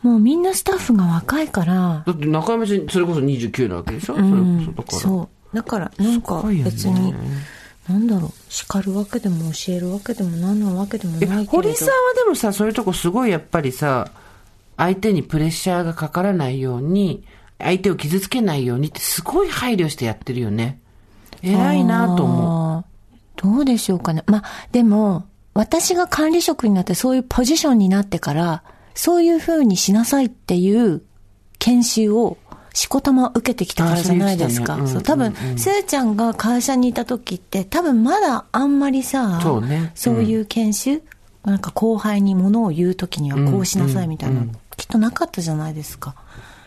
[0.01, 4.99] もうみんなスタッフが若いから、だって中山ちゃん、それこそ29なわけでしょ、うんそれこそだから。
[4.99, 5.55] そう。
[5.55, 7.13] だから、なんかすごいよね別に、
[7.89, 11.51] なんだろう、叱るわけでも教えるわけでも何なわけでもないけ。
[11.51, 14.11] 堀さんはでもさ、そういうとこすごいやっぱりさ、
[14.77, 17.23] 相手にプレッシャーがかからないように、
[17.57, 20.79] 相手を傷つけないようにってすごい配慮してやってるよね。
[21.41, 22.79] 偉いなと思う。
[22.81, 22.85] う。
[23.35, 24.23] どうでしょうかね。
[24.27, 25.25] まあ、でも、
[25.55, 28.63] 私が管理職になってそういうポジションになってから、
[28.93, 31.01] そういう風にしなさいっていう
[31.57, 32.37] 研修を
[32.79, 34.75] しこたま受けてきたからじゃないですか。
[34.75, 41.01] あそそうう、多分、せいちゃんが会社にいた時って、多分まだあんまりさ、そうねそういう研修、
[41.43, 44.43] なんか後輩にものを言う時にはこうしなさいみたいな、
[44.77, 46.15] きっとなかったじゃないですか。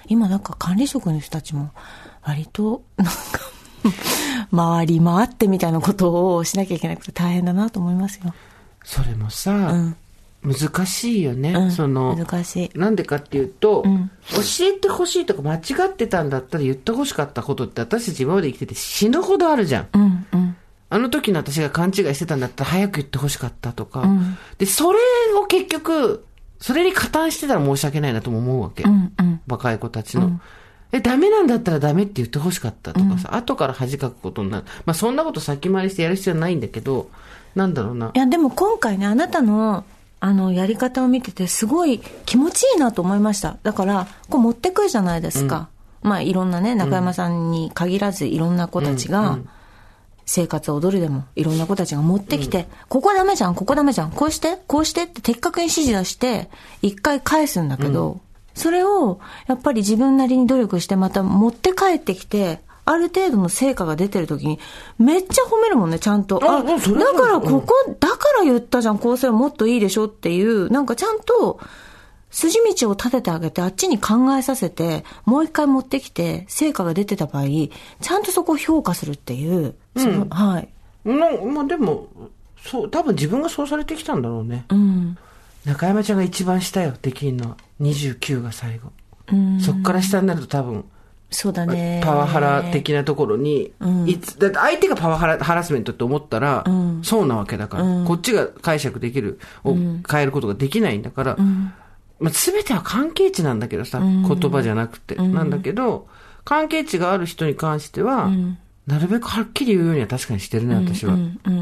[0.07, 1.71] 今なんか管理職の人たちも、
[2.23, 3.15] 割と、なんか、
[4.55, 8.35] 回り回ってみたいなことをしなきゃいけなくて大変だなと思いますよ。
[8.85, 9.97] それもさ、ん
[10.45, 11.53] 難しいよね。
[11.53, 19.89] うんその、難しいなんでかっていうと、ん教えてほしいとか間違ってたんだったら言ってほしかったことって私たち今まで生きてて死ぬほどあるじゃん。
[19.93, 20.57] うん、うん。
[20.91, 24.01] あの時の私が勘違いしてたんだったら早く言ってほしかったとか。
[24.01, 24.99] んで、それ
[25.41, 26.25] を結局、
[26.59, 28.83] それに加担してたら申し訳ないなとも思うわけ。
[28.83, 29.41] うん、うん。
[29.47, 30.41] 若い子たちの。
[30.93, 34.65] え、ダメなんだったらダメって言ってほしかったとかさ、後から恥かくことになる。
[34.85, 37.09] まあそんなこと先回りしてやる必要はないんだけど、
[37.55, 38.11] なんだろうな。
[38.15, 39.85] いや、でも今回ね、あなたの、
[40.25, 43.59] あの、やり方を見てて、すごい気持ちいいなと思いました。
[43.65, 45.69] だから、こう持ってくるじゃないですか。
[46.01, 49.41] まあ、いろんなね、中山さんに限らず、いろんな子たちが、
[50.25, 56.49] 生活を踊るでも、いろんな子たちが持ってきて、ここダメじゃん、ここダメじゃん、こうして、こうしてって的確に指示出して、
[56.83, 58.21] 一回返すんだけど、
[58.55, 59.19] それを、
[59.49, 64.59] やっぱり自分なりに努力して、また持って帰ってきて、ある程度の成果が出てる時に、
[64.99, 66.41] めっちゃ褒めるもんね、ちゃんと。
[66.43, 71.61] ああ、だからここ、だから言ったじゃん、こうすればもっといいでしょっていう、なんかちゃんと、
[72.31, 80.69] 筋道を立ててあげて、あっちに考えさせて、もう一回持ってきて、成果が出てた場合、ちゃんとそこを評価するっていう、そのはい。
[81.05, 82.09] なまあでも、
[82.65, 84.65] そう、多分自分がそうされてきたんだろうね。
[84.71, 85.17] うん。
[85.65, 87.57] 中山ちゃんが一番下よ、できんのは。
[87.81, 88.91] 29が最後。
[89.31, 89.61] うん。
[89.61, 90.85] そっから下になると多分、
[91.33, 92.01] そうだね。
[92.05, 93.73] パワハラ的なところに、
[94.07, 96.65] いつ、だって相手がパワハラ、ハラスメントって思ったら、
[97.03, 101.37] そうなわけだから、こっちが解釈できる、を変えることができないんだから、
[102.21, 106.07] まあ、全ては関係値なんだけどさ、言葉じゃなくて、なんだけど、
[106.45, 108.31] 関係値がある人に関しては、
[108.87, 111.17] なるべくはっきり言うようには確かにしてるね、私は。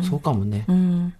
[0.08, 0.64] そうかもね。
[0.68, 1.14] うん。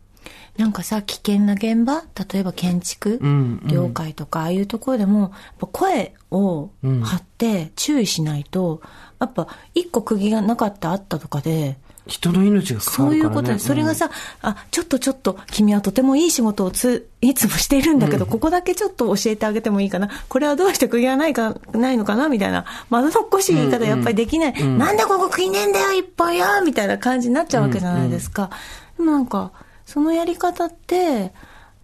[0.57, 2.03] なんかさ、危険な現場？
[2.33, 3.19] 例えば建築？
[3.25, 5.33] ん業界とか、ああいうところでも、
[5.73, 8.83] 声を張って注意しないと、
[9.21, 13.37] やっぱ一個釘がなかったあったとかで、人の命がかかそうるから、ね。
[13.39, 14.11] いうことで、それがさ、
[14.43, 20.11] あ、ちょっとちょっと、君はとてもいい仕事をつ、いつもしているんだけど、ここだけちょっと教えてあげてもいいかな。
[20.29, 22.29] これはどうして釘がないか、ないのかな？
[22.29, 24.65] みたいな、まどろっこしい言い方やっぱりできない。
[24.65, 26.47] なんでここ釘ねえんだよ、一本よ！
[26.65, 28.51] みたいな感じになっちゃうわけじゃないですか。
[28.97, 29.53] でもなんか、
[29.91, 31.33] そのやり方って、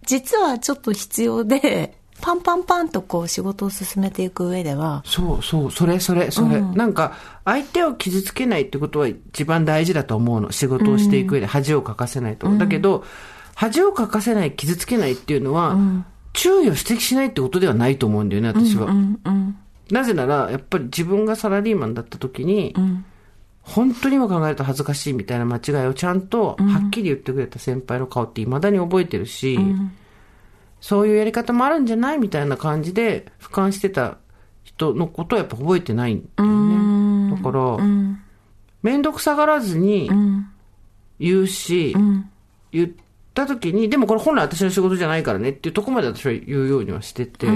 [0.05, 6.61] 実はちょっと必要で、 パンパンパンとこう仕事を進めていく上では、そうそう、それそれ、それ。
[6.61, 7.11] なんか、
[7.43, 10.51] 相手を傷つけないってことは一番大事だと思うの。
[10.53, 12.49] 仕事をしていく上で恥をかかせないと。
[12.49, 13.03] だけど、
[13.55, 15.77] 恥をかかせない、傷つけないっていうのは、
[16.31, 18.87] 注意を指摘しないってことではないと思うんだよね、私は。
[19.91, 22.73] なぜなら、やっぱり自分がサラリーマンだった時に、
[23.67, 29.59] 本当に今考えると恥ずかしいみたいな間違いをちゃんとはっきり言ってくれた先輩の顔って未だに覚えてるし、
[30.79, 34.17] そういうやり方もあるんじゃないみたいな感じで俯瞰してた
[34.63, 37.35] 人のことはやっぱ覚えてないんだよね。
[37.35, 37.77] だから、
[38.83, 39.01] めん。
[39.01, 40.09] どくさがらずに
[41.19, 41.95] 言うし、
[42.71, 42.89] 言っ
[43.33, 47.47] た時に、でもこれ本来私の仕事じゃないからねっていうとこまで私は言うようにはしてて、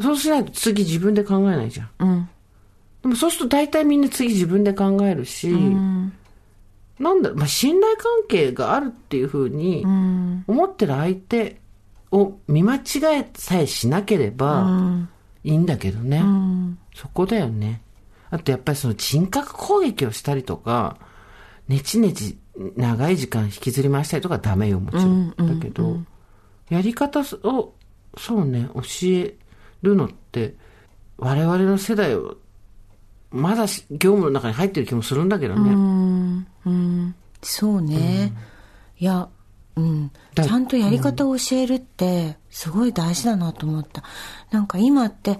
[0.00, 2.28] そうしないと次自分で考えないじゃん。
[3.04, 3.10] うん。
[3.10, 5.48] でもそうすると大体みんな次自分で考えるし、
[6.98, 9.84] なんだろう、まあ、信頼関係があるっていうふうに
[10.46, 11.60] 思ってる相手
[12.10, 12.80] を見間違
[13.20, 15.06] えさえしなければ
[15.42, 16.22] いいんだけどね。
[16.94, 17.82] そこだよね。
[18.30, 20.96] あとやっぱりその人格攻撃をしたりとか、
[21.68, 22.36] ねちねち
[22.76, 25.30] 長い時間引きずり回したりとかダメよ、もちろん。
[25.30, 25.98] だけど、
[26.68, 27.74] やり方を、
[28.16, 29.34] そうね、教え
[29.82, 30.54] るのって、
[31.18, 32.36] 我々の世代を、
[33.34, 36.46] まだし業務の中に入ってる気もするんだけどね。
[37.42, 38.32] そうね。
[38.98, 39.28] いや、
[39.76, 40.10] うん。
[40.34, 44.04] だちゃんとやり方を教えるって、すごい大事だなと思った。
[44.52, 45.38] なんか今って、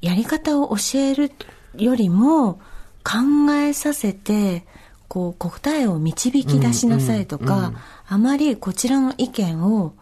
[0.00, 1.32] やり方を教える
[1.76, 2.60] よりも、
[3.04, 4.64] 考えさせて、
[5.08, 7.72] こう、答えを導き出しなさいとか、
[8.06, 9.94] あまりこちらの意見を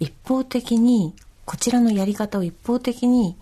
[0.00, 3.36] 一方的に、こちらのやり方を一方的に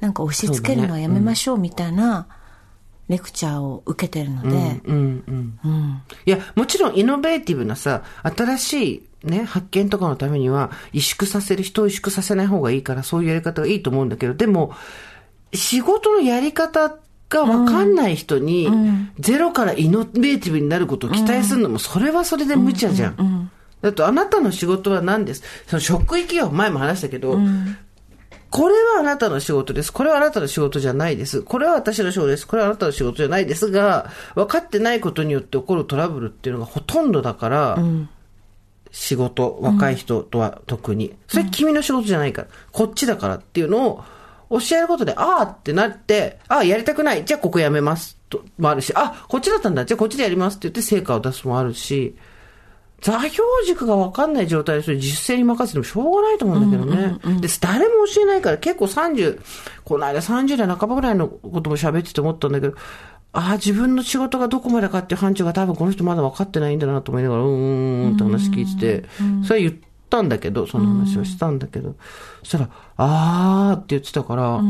[0.00, 2.26] なんか押し付けるのはやめましょうみたいな
[3.08, 6.02] レクチャーを受けてるので、うんうん。
[6.24, 14.72] いや、もちろんイノベーティブなさ、新しいね、発見とかのためには、萎縮させる、人を萎縮させない方がいいから、そういうやり方がいいと思うんだけど、でも、
[15.52, 16.96] 仕事のやり方
[17.28, 18.68] がわかんない人に、
[19.18, 23.50] ゼロからイノベーティブになることを期待するのも、それはそれで無茶じゃん。
[23.80, 25.42] だと、あなたの仕事は何です？
[25.66, 27.38] その職域は前も話したけど、
[28.54, 29.92] これはあなたの仕事です。
[29.92, 31.42] これはあなたの仕事じゃないです。
[31.42, 32.46] これは私の仕事です。
[32.46, 37.78] これはあなたの仕事じゃないですが、分かってないことによって起こるトラブルっていうのがほとんどだから、
[38.92, 41.16] 仕事、若い人とは特に。
[41.26, 44.04] それ君の仕事じゃないから、こっちだからっていうのを
[44.60, 47.24] 教えることで、ああってなって、ああやりたくない。
[47.24, 48.16] じゃあここやめます。
[48.28, 49.84] と、もあるし、あ、こっちだったんだ。
[49.84, 52.14] じゃあこっちでやりますって言って成果を出すもあるし、
[53.04, 57.18] 座標軸が分かんない状態でそれ実践に任せてもしょうがないと思うんだけどね。
[57.38, 59.40] で、誰も教えないから結構30、
[59.84, 62.74] この間30代半ばぐらいのことも喋ってて思ったんだけど、
[63.34, 69.08] ああ、自分の仕事がどこまでかっていう範疇が多分この人まだ分かってないんだなと思いながら、うーん、って話聞いてて、
[69.44, 71.96] それは言ったんだけど、その話をしたんだけど、
[72.42, 74.62] そしたら、あーって言ってたから、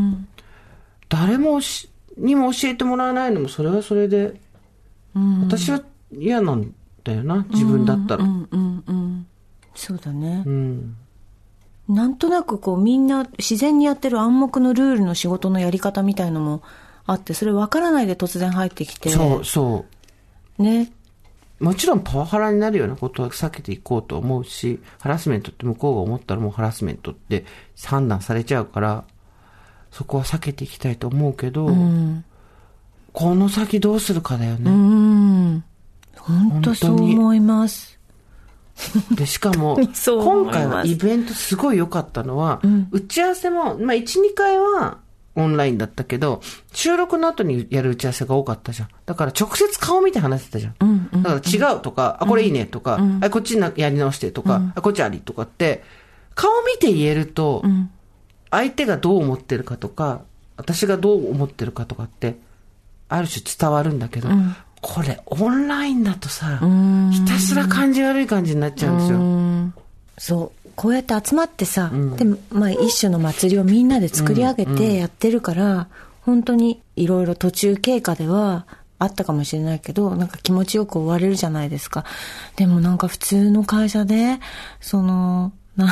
[1.09, 4.41] 誰もしにも教えてもらわないのもそれはそれで、
[5.14, 5.80] 私は
[6.11, 6.74] 嫌なん
[7.05, 8.25] だよな、自分だったら。
[8.25, 9.27] うんうんうん
[9.75, 10.97] そうだねう、ん。
[11.89, 16.63] なんとなくこうみんな自然にやってる暗黙のルールの仕事のやり方みたいのも
[17.07, 19.85] あってそれ分からないで突然入ってきてそう、そ
[20.59, 20.63] う。
[20.63, 20.93] ね
[21.61, 27.45] もちろんパワハラになるようなことは避けていこうと思うし、ハラスメントって向こうが思ったらもうハラスメントって
[27.85, 29.05] 判断されちゃうから、
[29.91, 31.69] そこは避けていきたいと思うけど、
[33.13, 34.71] この先どうするかだよね。
[34.71, 35.04] うん
[36.19, 37.99] 本当そう思います。
[39.15, 42.61] で、しかも、 今回はイベントすごい良かったのは、
[42.91, 44.99] 打ち合わせも、まあ、1、2回は
[45.37, 46.41] オンラインだったけど、
[46.73, 48.89] 収録の後にやる打ち合わせが多かったじゃん。
[49.07, 51.23] だから直接顔見て話してたじゃん。
[51.23, 55.85] だから違うとか、あ、これいいねとか、あ、こっちなやり直してとか、あ、こっちありとかって、
[56.35, 57.65] 顔見て言えると、
[58.51, 60.23] 相手がどう思ってるかとか、
[60.57, 62.39] 私がどう思ってるかとかって、
[63.09, 63.99] ある種伝わるん。
[63.99, 64.29] だけど、
[64.87, 66.61] これオンラインだとさ、
[67.11, 69.85] ひたすら感じ悪い感じになっちゃうんですよ。
[70.18, 70.68] そう。
[70.76, 75.89] こうやって集まってさ、でまあ、一種の祭りをみんなで作り上げてやってるから、
[76.20, 78.66] 本当にいろいろ途中経過では
[78.99, 82.05] あったかもしれないけどなんか気持ちよく終われるじゃないですか。
[82.57, 84.39] でもなんか普通の会社で
[84.80, 85.89] そのなん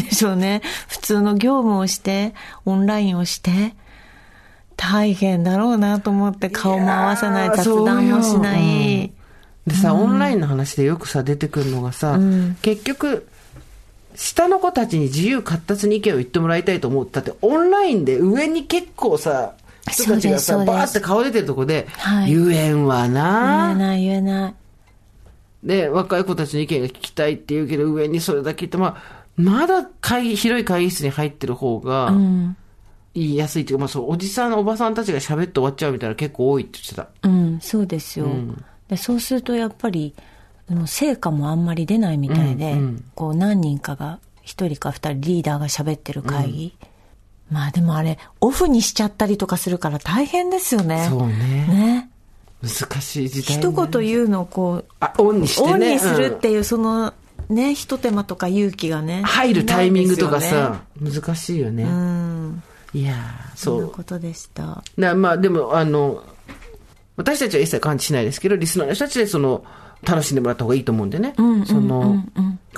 [0.00, 0.62] でしょうね。
[0.86, 2.32] 普通の業務をして
[2.64, 3.74] オンラインをして
[4.76, 9.12] 大変だろうなと思って顔も合わせない雑談もしない、
[9.66, 12.18] でさ、オンラインの話でよくさ、出てくるのがさ、
[12.62, 13.26] 結局、
[14.14, 19.54] 下の子たちに自由闊達に意見を言ってもらいたいと思ったって、オンラインで上に結構さ、
[19.90, 22.34] 人たちがさ、バーって顔出てるとこで、はい。
[22.34, 24.54] 言えんわ言えな、ない言えない。
[25.62, 32.56] で、若い子たちの意見が聞きたいって言うけど、上にそれだけ言って、まあ、まだ会議、広い会議室に入ってる方が、うん。
[33.16, 37.08] 言いやすいっていうか、まあそう、おじさん、おばさんたちが喋って終わっちゃうみたいな結構多いって言ってた。
[37.22, 38.26] うん、そうですよ。
[38.88, 40.14] でそうするとやっぱり、
[40.86, 46.76] 成果もあんまり出ないみたいで、うんうんこう何人かが、一人か二人リーダーが喋ってる会議。
[47.50, 51.06] まあでもあれ、オフにしちゃったりとかするから大変ですよね。
[51.08, 51.34] そうね。
[51.34, 52.10] ね。
[52.62, 53.62] 難しい時代、ね。
[53.62, 55.72] 一言言うのをこう、あ、オンにしてね。
[55.72, 57.14] オンにするっうんていう、その、
[57.48, 59.22] ね、一手間とか勇気がね。
[59.22, 61.84] 入るタイミングとかさ、難しいよね。
[61.84, 61.90] ね。
[61.90, 62.15] うん。
[62.96, 63.82] いやー、そう。
[63.82, 64.82] なことでした。
[64.96, 66.24] なまあでも、あの、
[67.16, 69.66] 私たちは一切感知しないですけど、リスナーの人たちでその、
[70.02, 71.34] 楽しんでもらった方がいいと思うんでね。
[71.66, 72.24] その、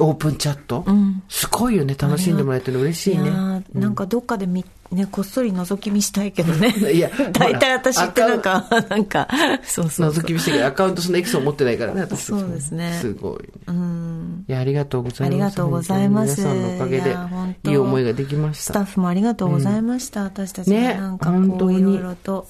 [0.00, 0.84] オープンチャット、
[1.28, 3.30] すごいよね、楽しんでもらえてるの嬉しいね。
[3.74, 6.68] なんかどっかでみ、ね、こっそり覗き見したいけどね。
[6.92, 9.28] いや 大体私ってなんほか、なんか、
[9.64, 10.10] そうそう。
[10.10, 13.50] 覗き見してるけど、アカウントそのエクソン持ってないからね、私そうですねすごい。
[13.66, 14.44] うん。
[14.48, 15.34] いや、ありがとうございます。
[15.34, 17.16] ありがとうございます皆さんのおかげで
[17.64, 18.62] いいい思いができました。
[18.64, 20.22] スタッフもありがとうございました。
[20.22, 22.48] 私たちがねなんかこういろいろと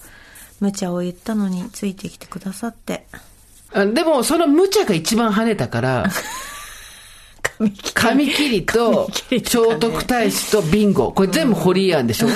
[0.61, 3.07] 無茶を言ったのについてきてくださって。
[3.73, 6.07] あでも、その無茶が一番跳ねたから、
[7.95, 11.13] 髪切りと聖徳太子とビンゴ。
[11.13, 12.29] これ全部ホリーアンでしょ？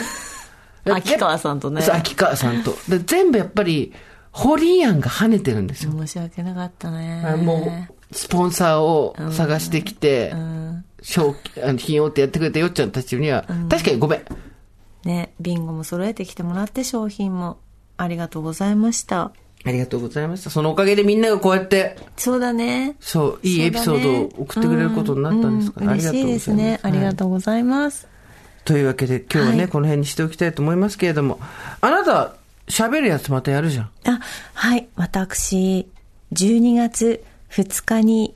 [0.84, 2.76] 秋川さんとね秋川さんと。
[2.88, 3.92] で全部やっぱり、
[4.32, 5.92] ホリーアンが跳ねてるんですよ。
[5.92, 7.22] 申し訳なかったね。
[7.24, 10.84] あもう、スポンサーを探してきて、うん。
[11.02, 14.22] 賞あの品をってやってくれたよっちゃんたちには、確かにごめん。
[15.04, 17.58] ね、ビンゴも揃えてきてもらって商品も
[17.96, 19.32] ありがとうございました。
[19.64, 20.50] ありがとうございました。
[20.50, 22.96] そのおかげでみんながこうやって、そうだね。
[23.00, 26.28] そう、いいエピソードを送ってくれることになったんですから、うんありがとうございます。
[26.28, 26.80] 嬉しいですね。
[26.82, 28.08] ありがはとうございます。
[28.62, 31.38] いというわけで、今日はね、はいこの辺にしておきたいと思いますけれども、
[31.80, 32.34] あなた、
[32.68, 33.90] 喋るやつまたやるじゃん。
[34.06, 34.20] あ、
[34.54, 34.88] はい。
[34.96, 35.88] 私、
[36.32, 38.34] 12月2日に、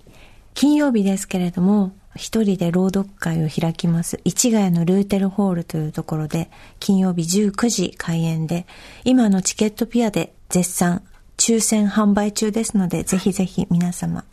[0.54, 4.20] 金曜日ですけれども、一人で朗読会を開きます。
[4.24, 6.50] 市ヶ谷のルーテルホールというところで、
[6.80, 8.66] 金曜日19時開演で、
[9.04, 11.02] 今のチケットピアで絶賛、
[11.36, 14.24] 抽選販売中ですので、ぜひぜひ皆様、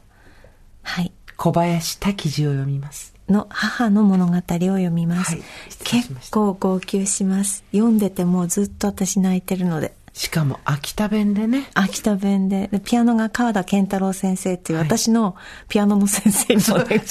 [0.82, 1.12] はい。
[1.38, 3.14] 小林滝次を読みます。
[3.30, 5.36] の母の物語を読みます。
[5.36, 5.84] はいしました
[6.20, 7.64] 結構号泣します。
[7.72, 9.94] 読んでてもうずっと私泣いてるので。
[10.14, 11.70] しかも、秋田弁でね。
[11.74, 15.36] 秋田弁で、でピアノが川田健太郎先生っていう私の
[15.68, 17.02] ピアノの先生にお願い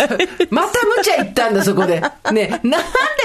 [0.51, 2.01] また無茶言ったんだ、そこで。
[2.33, 2.81] ね、 なんで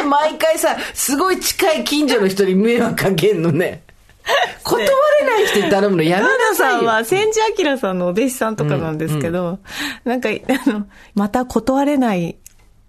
[0.10, 3.84] 毎回さ、すごい近い近所の人に迷惑かけんのね。
[4.64, 6.80] 断れない人に頼むのやめなさいよ。
[6.80, 9.60] さんは千住明さんのお弟子さんとかなんですけど、
[10.04, 12.36] なんか、あの、また断れない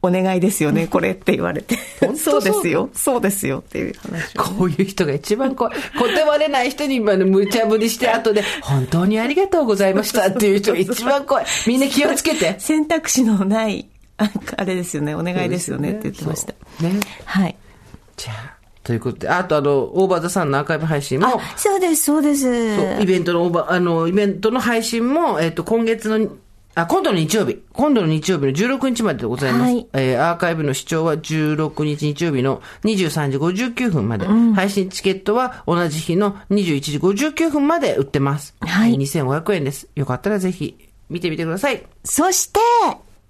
[0.01, 2.11] お願いですよね、これって言われて本。
[2.17, 2.43] 当そう？
[2.43, 4.43] ですよ、そうですよっていう話を。
[4.57, 5.77] こういう人が一番怖い。
[5.99, 11.47] 断れない人に今の無茶ぶりして、後で、 本当にありがとうございましたっていう人が一番怖い。
[11.67, 12.55] みんな気をつけて。
[12.61, 16.53] 選択肢のない、ああれですよね、お願いですよねって言ってました。
[16.81, 17.01] そうね。
[17.25, 17.57] はい。
[18.17, 18.58] じゃあ、
[18.89, 22.49] ということで、あとあの、オーバーザさんのアーカイブ配信も、あ、そうです、そうです。
[23.03, 26.31] イベントのオーバー、あの、イベントの配信も、えっ、と、今月の、
[26.75, 27.63] あ、今度の日曜日。
[27.75, 29.63] 今度の日曜日の16日まででございます。
[29.65, 34.27] はいえーアーカイブの視聴は16日日曜日の23時59分まで。
[34.27, 38.55] 配信チケットは同じ日の21時59分まで売ってます。
[38.61, 39.87] はいえー2500円です。
[39.97, 40.79] よかったらぜひ
[41.11, 41.85] 見てみてください。
[42.05, 42.61] そして、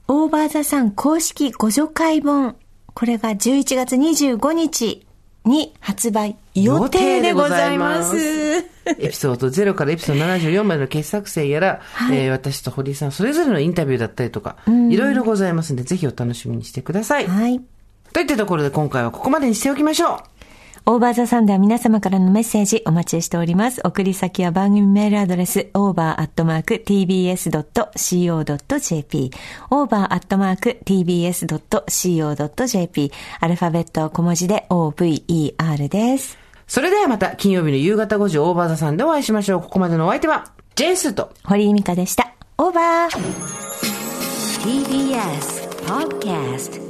[0.06, 2.54] オーバーザさん公式ご助会本。
[2.94, 5.06] これが11月25日
[5.49, 8.16] に発売予定でございます。
[8.16, 8.64] エ
[8.96, 14.57] ピソード0からエピソード74までの傑作選やら、はいえー私と堀井さんそれぞれのインタビューだったりとか、
[14.90, 17.26] いろいろございますので、ぜひお楽しみにしてください。
[17.26, 17.61] はい。
[18.12, 20.38] といったところで今回はここまでにしておきましょう。
[20.91, 23.82] オーバーザさんでは皆様からのメッセージお待ちしております。
[23.84, 26.51] 送り先は番組メールアドレス over.tbs.co.jp
[29.70, 30.62] over.tbs.co.jp
[33.41, 36.39] アルファベット小文字で over です。
[36.66, 39.61] それではまた金曜日の夕方5時オーバーザさんでお会いしましょう。
[39.61, 42.32] ここまでのお相手は、ジェンスーと、堀井美香でした。
[42.57, 43.18] オーバー
[44.64, 46.88] TBS Podcast